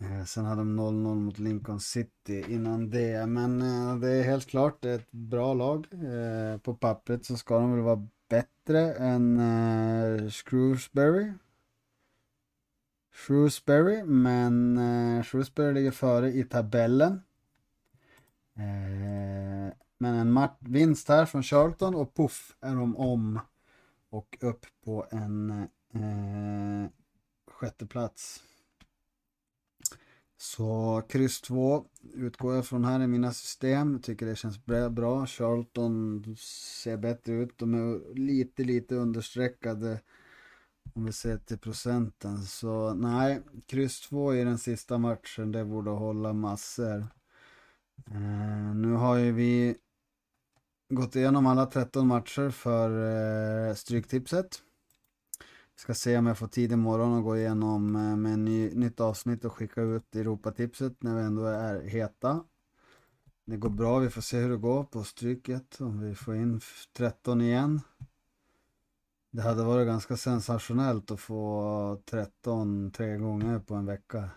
Eh, 0.00 0.24
sen 0.24 0.44
hade 0.44 0.60
de 0.60 0.80
0-0 0.80 1.14
mot 1.14 1.38
Lincoln 1.38 1.80
City 1.80 2.44
innan 2.48 2.90
det. 2.90 3.26
Men 3.26 3.62
eh, 3.62 3.96
det 3.96 4.08
är 4.08 4.22
helt 4.22 4.46
klart 4.46 4.84
ett 4.84 5.12
bra 5.12 5.54
lag. 5.54 5.86
Eh, 5.92 6.58
på 6.58 6.74
pappret 6.74 7.24
så 7.24 7.36
ska 7.36 7.58
de 7.58 7.72
väl 7.72 7.80
vara 7.80 8.08
bättre 8.28 8.94
än 8.94 9.40
Shrewsbury. 10.30 11.32
Shrewsbury, 13.12 14.04
men 14.04 14.78
Shrewsbury 15.24 15.72
ligger 15.72 15.90
före 15.90 16.32
i 16.32 16.44
tabellen. 16.44 17.22
men 19.98 20.14
en 20.14 20.48
vinst 20.60 21.08
här 21.08 21.26
från 21.26 21.42
Charlton 21.42 21.94
och 21.94 22.14
puff 22.14 22.56
är 22.60 22.74
de 22.74 22.96
om 22.96 23.40
och 24.10 24.38
upp 24.40 24.66
på 24.84 25.06
en 25.10 25.50
eh, 25.94 26.90
sjätte 27.46 27.86
plats. 27.86 28.42
Så 30.42 31.02
kryss 31.08 31.40
2 31.40 31.84
utgår 32.14 32.54
jag 32.54 32.66
från 32.66 32.84
här 32.84 33.00
i 33.00 33.06
mina 33.06 33.32
system. 33.32 34.00
Tycker 34.02 34.26
det 34.26 34.36
känns 34.36 34.64
bra. 34.90 35.26
Charlton 35.26 36.24
ser 36.82 36.96
bättre 36.96 37.32
ut. 37.32 37.58
De 37.58 37.74
är 37.74 38.14
lite, 38.14 38.64
lite 38.64 38.94
understreckade 38.94 40.00
om 40.94 41.04
vi 41.04 41.12
ser 41.12 41.38
till 41.38 41.58
procenten. 41.58 42.38
Så 42.38 42.94
nej, 42.94 43.40
kryss 43.66 44.00
2 44.00 44.34
i 44.34 44.44
den 44.44 44.58
sista 44.58 44.98
matchen, 44.98 45.52
det 45.52 45.64
borde 45.64 45.90
hålla 45.90 46.32
massor. 46.32 47.06
Eh, 48.10 48.74
nu 48.74 48.92
har 48.92 49.16
ju 49.16 49.32
vi 49.32 49.76
gått 50.88 51.16
igenom 51.16 51.46
alla 51.46 51.66
13 51.66 52.06
matcher 52.06 52.50
för 52.50 52.90
eh, 53.68 53.74
Stryktipset. 53.74 54.62
Ska 55.80 55.94
se 55.94 56.18
om 56.18 56.26
jag 56.26 56.38
får 56.38 56.46
tid 56.46 56.72
imorgon 56.72 57.18
och 57.18 57.24
gå 57.24 57.36
igenom 57.36 57.96
eh, 57.96 58.16
med 58.16 58.38
ny, 58.38 58.74
nytt 58.74 59.00
avsnitt 59.00 59.44
och 59.44 59.52
skicka 59.52 59.82
ut 59.82 60.16
Europatipset 60.16 61.02
när 61.02 61.16
vi 61.16 61.22
ändå 61.22 61.44
är 61.44 61.80
heta. 61.80 62.44
Det 63.44 63.56
går 63.56 63.70
bra, 63.70 63.98
vi 63.98 64.10
får 64.10 64.22
se 64.22 64.38
hur 64.38 64.50
det 64.50 64.56
går 64.56 64.84
på 64.84 65.04
stryket 65.04 65.80
om 65.80 66.00
vi 66.00 66.14
får 66.14 66.34
in 66.34 66.60
13 66.96 67.40
igen. 67.40 67.80
Det 69.30 69.42
hade 69.42 69.64
varit 69.64 69.86
ganska 69.86 70.16
sensationellt 70.16 71.10
att 71.10 71.20
få 71.20 72.02
13 72.04 72.90
tre 72.90 73.16
gånger 73.16 73.58
på 73.58 73.74
en 73.74 73.86
vecka. 73.86 74.30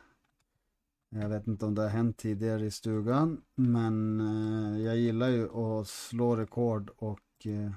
Jag 1.09 1.29
vet 1.29 1.47
inte 1.47 1.65
om 1.65 1.75
det 1.75 1.81
har 1.81 1.89
hänt 1.89 2.17
tidigare 2.17 2.65
i 2.65 2.71
stugan 2.71 3.41
men 3.55 4.19
eh, 4.19 4.81
jag 4.81 4.97
gillar 4.97 5.29
ju 5.29 5.49
att 5.49 5.87
slå 5.87 6.35
rekord 6.35 6.89
och 6.97 7.45
eh, 7.45 7.71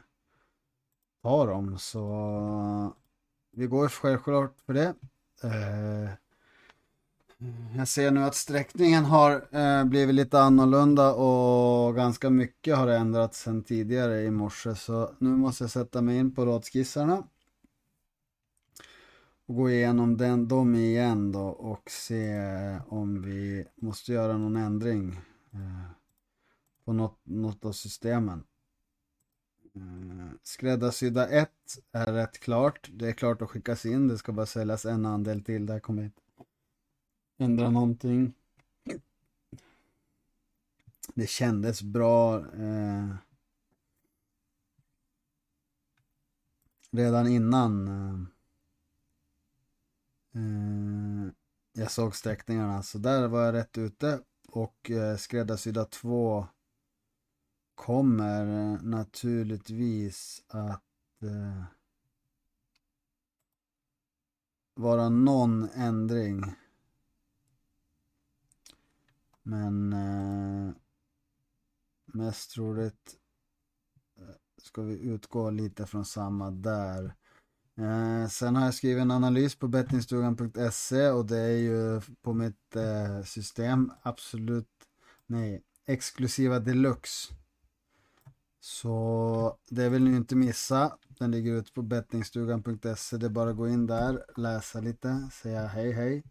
ta 1.23 1.47
dem 1.47 1.79
så 1.79 2.93
vi 3.57 3.67
går 3.67 3.89
självklart 3.89 4.55
för 4.67 4.75
det. 4.75 4.95
Eh, 5.43 6.11
jag 7.77 7.89
ser 7.89 8.11
nu 8.11 8.25
att 8.25 8.35
sträckningen 8.35 9.05
har 9.05 9.57
eh, 9.57 9.85
blivit 9.85 10.15
lite 10.15 10.41
annorlunda 10.41 11.15
och 11.15 11.95
ganska 11.95 12.31
mycket 12.31 12.77
har 12.77 12.89
ändrats 12.89 13.41
sedan 13.43 13.63
tidigare 13.63 14.23
i 14.23 14.31
morse. 14.31 14.75
Så 14.75 15.11
nu 15.19 15.29
måste 15.29 15.65
jag 15.65 15.71
sätta 15.71 16.03
mig 16.03 16.19
in 16.19 16.35
på 16.35 16.47
radskissarna. 16.47 17.23
Och 19.47 19.55
gå 19.55 19.71
igenom 19.71 20.17
den, 20.17 20.49
dem 20.49 20.75
igen 20.75 21.33
då 21.33 21.47
och 21.47 21.91
se 21.91 22.33
eh, 22.33 22.93
om 22.93 23.23
vi 23.23 23.67
måste 23.77 24.13
göra 24.13 24.39
någon 24.39 24.57
ändring 24.57 25.21
eh, 25.53 25.91
på 26.85 26.93
något, 26.93 27.21
något 27.25 27.65
av 27.65 27.73
systemen. 27.73 28.45
Skräddarsydda 30.47 31.29
1 31.29 31.51
är 31.93 32.13
rätt 32.13 32.39
klart. 32.39 32.91
Det 32.93 33.09
är 33.09 33.13
klart 33.13 33.43
att 33.43 33.51
skickas 33.51 33.87
in. 33.87 34.09
Det 34.09 34.19
ska 34.19 34.33
bara 34.33 34.47
säljas 34.47 34.85
en 34.85 35.07
andel 35.07 35.45
till. 35.45 35.67
Där 35.67 35.81
kommer 35.81 36.03
inte 36.03 36.21
ändra 37.39 37.71
någonting. 37.71 38.35
Det 41.15 41.27
kändes 41.27 41.83
bra. 41.83 42.39
Eh, 42.39 43.15
redan 46.91 47.29
innan 47.29 47.89
eh, 47.89 48.21
eh 50.43 51.33
jag 51.73 51.91
såg 51.91 52.17
sträckningarna. 52.17 52.83
Så 52.83 52.99
där 52.99 53.29
var 53.29 53.45
jag 53.45 53.55
rätt 53.55 53.79
ute. 53.79 54.21
Och 54.49 54.91
eh, 54.91 55.17
skräddarsydda 55.17 55.85
2 55.85 56.47
kommer 57.77 58.47
eh, 58.47 58.83
naturligtvis 58.83 60.45
att 60.49 61.23
eh, 61.23 61.65
vara 64.75 65.09
någon 65.09 65.69
ändring. 65.75 66.43
Men 69.43 69.93
eh, 69.93 70.75
Mest 72.17 72.51
troligt 72.51 73.17
eh, 74.19 74.35
ska 74.63 74.83
vi 74.83 75.01
utgå 75.01 75.51
lite 75.51 75.87
från 75.87 76.05
samma 76.05 76.51
där. 76.51 77.15
Eh, 77.77 78.29
sen 78.29 78.57
har 78.57 78.65
jag 78.65 78.75
skrivit 78.75 79.03
en 79.03 79.11
analys 79.11 79.57
på 79.57 79.69
bettingstugan.se 79.69 81.11
och 81.11 81.27
det 81.27 81.39
är 81.39 81.59
ju 81.59 82.01
på 82.23 82.33
mitt 82.33 82.77
eh, 82.77 83.23
system 83.25 83.93
absolut, 84.03 84.71
nej, 85.27 85.63
exklusiva 85.87 86.59
deluxe. 86.59 87.35
Så 88.67 89.57
det 89.71 89.89
vill 89.89 90.05
ni 90.05 90.17
inte 90.17 90.37
missa. 90.37 90.99
Den 91.19 91.31
ligger 91.31 91.53
ute 91.53 91.73
på 91.73 91.83
bettingstugan.se. 91.83 93.17
Det 93.17 93.27
är 93.27 93.31
bara 93.31 93.51
att 93.51 93.57
gå 93.57 93.69
in 93.69 93.87
där, 93.87 94.25
läsa 94.37 94.81
lite, 94.81 95.29
säga 95.33 95.67
hej 95.67 95.93
hej. 95.93 96.23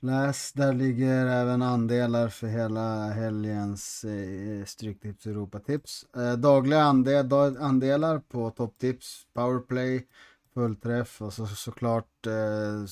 Läs, 0.00 0.52
där 0.52 0.72
ligger 0.72 1.26
även 1.26 1.62
andelar 1.62 2.28
för 2.28 2.46
hela 2.46 3.08
helgens 3.08 4.04
eh, 4.04 4.64
Stryktips 4.64 5.26
Europatips. 5.26 6.06
Eh, 6.16 6.32
dagliga 6.32 6.82
andel, 6.82 7.32
andelar 7.58 8.18
på 8.18 8.50
topptips, 8.50 9.26
powerplay, 9.32 10.06
fullträff 10.54 11.22
och 11.22 11.32
så, 11.32 11.46
såklart 11.46 12.26
eh, 12.26 12.84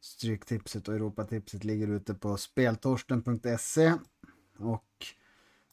Stryktipset 0.00 0.88
och 0.88 0.94
Europatipset 0.94 1.64
ligger 1.64 1.88
ute 1.88 2.14
på 2.14 2.36
speltorsten.se 2.36 3.94
och 4.58 4.84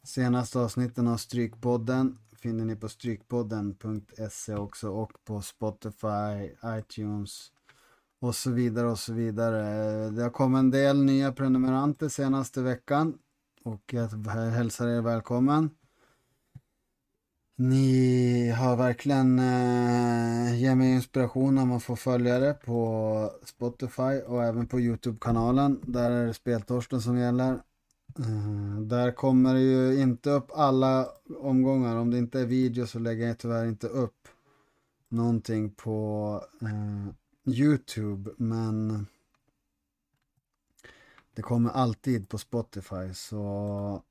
senaste 0.04 0.58
avsnitten 0.58 1.08
av 1.08 1.16
Strykpodden 1.16 2.18
finner 2.40 2.64
ni 2.64 2.76
på 2.76 2.88
strykpodden.se 2.88 4.54
också 4.54 4.90
och 4.90 5.12
på 5.24 5.42
Spotify, 5.42 6.50
iTunes 6.64 7.52
och 8.20 8.34
så 8.34 8.50
vidare 8.50 8.86
och 8.86 8.98
så 8.98 9.12
vidare. 9.12 9.62
Det 10.10 10.22
har 10.22 10.30
kommit 10.30 10.58
en 10.58 10.70
del 10.70 11.04
nya 11.04 11.32
prenumeranter 11.32 12.08
senaste 12.08 12.62
veckan 12.62 13.18
och 13.64 13.94
jag 13.94 14.08
hälsar 14.50 14.88
er 14.88 15.00
välkommen. 15.00 15.70
Ni 17.56 18.50
har 18.50 18.76
verkligen 18.76 19.38
eh, 19.38 20.62
gett 20.62 20.76
mig 20.76 20.94
inspiration 20.94 21.54
när 21.54 21.64
man 21.64 21.80
får 21.80 21.96
följare 21.96 22.54
på 22.54 23.30
Spotify 23.44 24.20
och 24.26 24.44
även 24.44 24.66
på 24.66 24.80
Youtube-kanalen. 24.80 25.80
Där 25.82 26.10
är 26.10 26.26
det 26.26 26.34
Speltorsten 26.34 27.02
som 27.02 27.18
gäller. 27.18 27.60
Uh, 28.18 28.80
där 28.80 29.12
kommer 29.12 29.54
det 29.54 29.60
ju 29.60 30.02
inte 30.02 30.30
upp 30.30 30.50
alla 30.54 31.08
omgångar. 31.40 31.96
Om 31.96 32.10
det 32.10 32.18
inte 32.18 32.40
är 32.40 32.46
video 32.46 32.86
så 32.86 32.98
lägger 32.98 33.26
jag 33.26 33.38
tyvärr 33.38 33.66
inte 33.66 33.86
upp 33.86 34.28
någonting 35.08 35.70
på 35.70 36.44
uh, 36.62 37.08
Youtube. 37.44 38.30
Men 38.36 39.06
det 41.34 41.42
kommer 41.42 41.70
alltid 41.70 42.28
på 42.28 42.38
Spotify. 42.38 43.14
Så 43.14 44.02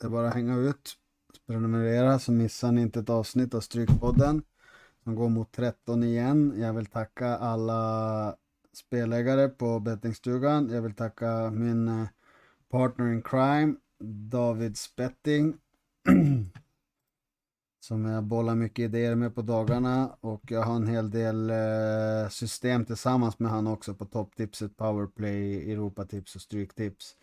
det 0.00 0.06
är 0.06 0.10
bara 0.10 0.28
att 0.28 0.34
hänga 0.34 0.56
ut. 0.56 0.96
Prenumerera 1.46 2.18
så 2.18 2.32
missar 2.32 2.72
ni 2.72 2.80
inte 2.82 3.00
ett 3.00 3.10
avsnitt 3.10 3.54
av 3.54 3.60
Strykpodden. 3.60 4.42
Som 5.04 5.14
går 5.14 5.28
mot 5.28 5.52
13 5.52 6.04
igen. 6.04 6.54
Jag 6.56 6.72
vill 6.72 6.86
tacka 6.86 7.36
alla 7.36 8.36
spelägare 8.72 9.48
på 9.48 9.80
bettingstugan. 9.80 10.70
Jag 10.70 10.82
vill 10.82 10.94
tacka 10.94 11.50
min 11.50 11.88
eh, 11.88 12.06
Partner 12.74 13.12
in 13.12 13.22
Crime, 13.22 13.76
David 14.30 14.76
Spetting. 14.76 15.54
som 17.80 18.04
jag 18.04 18.24
bollar 18.24 18.54
mycket 18.54 18.82
idéer 18.82 19.14
med 19.14 19.34
på 19.34 19.42
dagarna 19.42 20.16
och 20.20 20.42
jag 20.48 20.62
har 20.62 20.76
en 20.76 20.86
hel 20.86 21.10
del 21.10 21.50
eh, 21.50 22.28
system 22.30 22.84
tillsammans 22.84 23.38
med 23.38 23.50
han 23.50 23.66
också 23.66 23.94
på 23.94 24.04
topptipset, 24.04 24.76
powerplay, 24.76 25.72
Europatips 25.72 26.34
och 26.34 26.40
stryktips. 26.40 27.16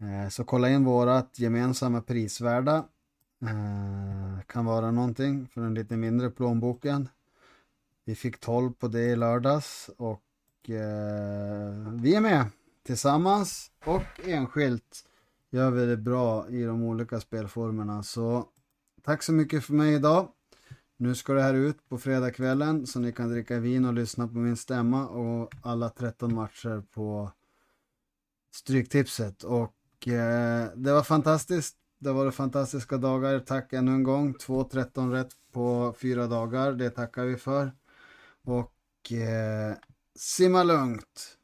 Eh, 0.00 0.28
så 0.28 0.44
kolla 0.44 0.70
in 0.70 0.84
vårat 0.84 1.38
gemensamma 1.38 2.00
prisvärda. 2.00 2.76
Eh, 3.42 4.40
kan 4.46 4.64
vara 4.64 4.90
någonting 4.90 5.46
för 5.46 5.60
den 5.60 5.74
lite 5.74 5.96
mindre 5.96 6.30
plånboken. 6.30 7.08
Vi 8.04 8.14
fick 8.14 8.40
12 8.40 8.72
på 8.72 8.88
det 8.88 9.04
i 9.04 9.16
lördags 9.16 9.90
och 9.96 10.70
eh, 10.70 11.92
vi 11.92 12.14
är 12.14 12.20
med. 12.20 12.46
Tillsammans 12.86 13.70
och 13.84 14.20
enskilt 14.24 15.04
gör 15.50 15.70
vi 15.70 15.86
det 15.86 15.96
bra 15.96 16.48
i 16.48 16.62
de 16.62 16.82
olika 16.82 17.20
spelformerna. 17.20 18.02
Så 18.02 18.48
tack 19.02 19.22
så 19.22 19.32
mycket 19.32 19.64
för 19.64 19.72
mig 19.72 19.94
idag. 19.94 20.28
Nu 20.96 21.14
ska 21.14 21.32
det 21.32 21.42
här 21.42 21.54
ut 21.54 21.88
på 21.88 21.98
fredagskvällen 21.98 22.86
så 22.86 23.00
ni 23.00 23.12
kan 23.12 23.28
dricka 23.28 23.58
vin 23.58 23.84
och 23.84 23.94
lyssna 23.94 24.28
på 24.28 24.34
min 24.34 24.56
stämma 24.56 25.08
och 25.08 25.52
alla 25.62 25.88
13 25.88 26.34
matcher 26.34 26.82
på 26.94 27.32
Stryktipset. 28.54 29.42
Och 29.42 30.08
eh, 30.08 30.68
det 30.74 30.92
var 30.92 31.02
fantastiskt. 31.02 31.76
Det 31.98 32.12
var 32.12 32.30
fantastiska 32.30 32.96
dagar. 32.96 33.38
Tack 33.40 33.72
ännu 33.72 33.90
en 33.90 34.02
gång. 34.02 34.34
2-13 34.34 35.10
rätt 35.10 35.32
på 35.52 35.94
fyra 35.98 36.26
dagar. 36.26 36.72
Det 36.72 36.90
tackar 36.90 37.24
vi 37.24 37.36
för. 37.36 37.72
Och 38.44 39.12
eh, 39.12 39.74
simma 40.14 40.62
lugnt. 40.62 41.36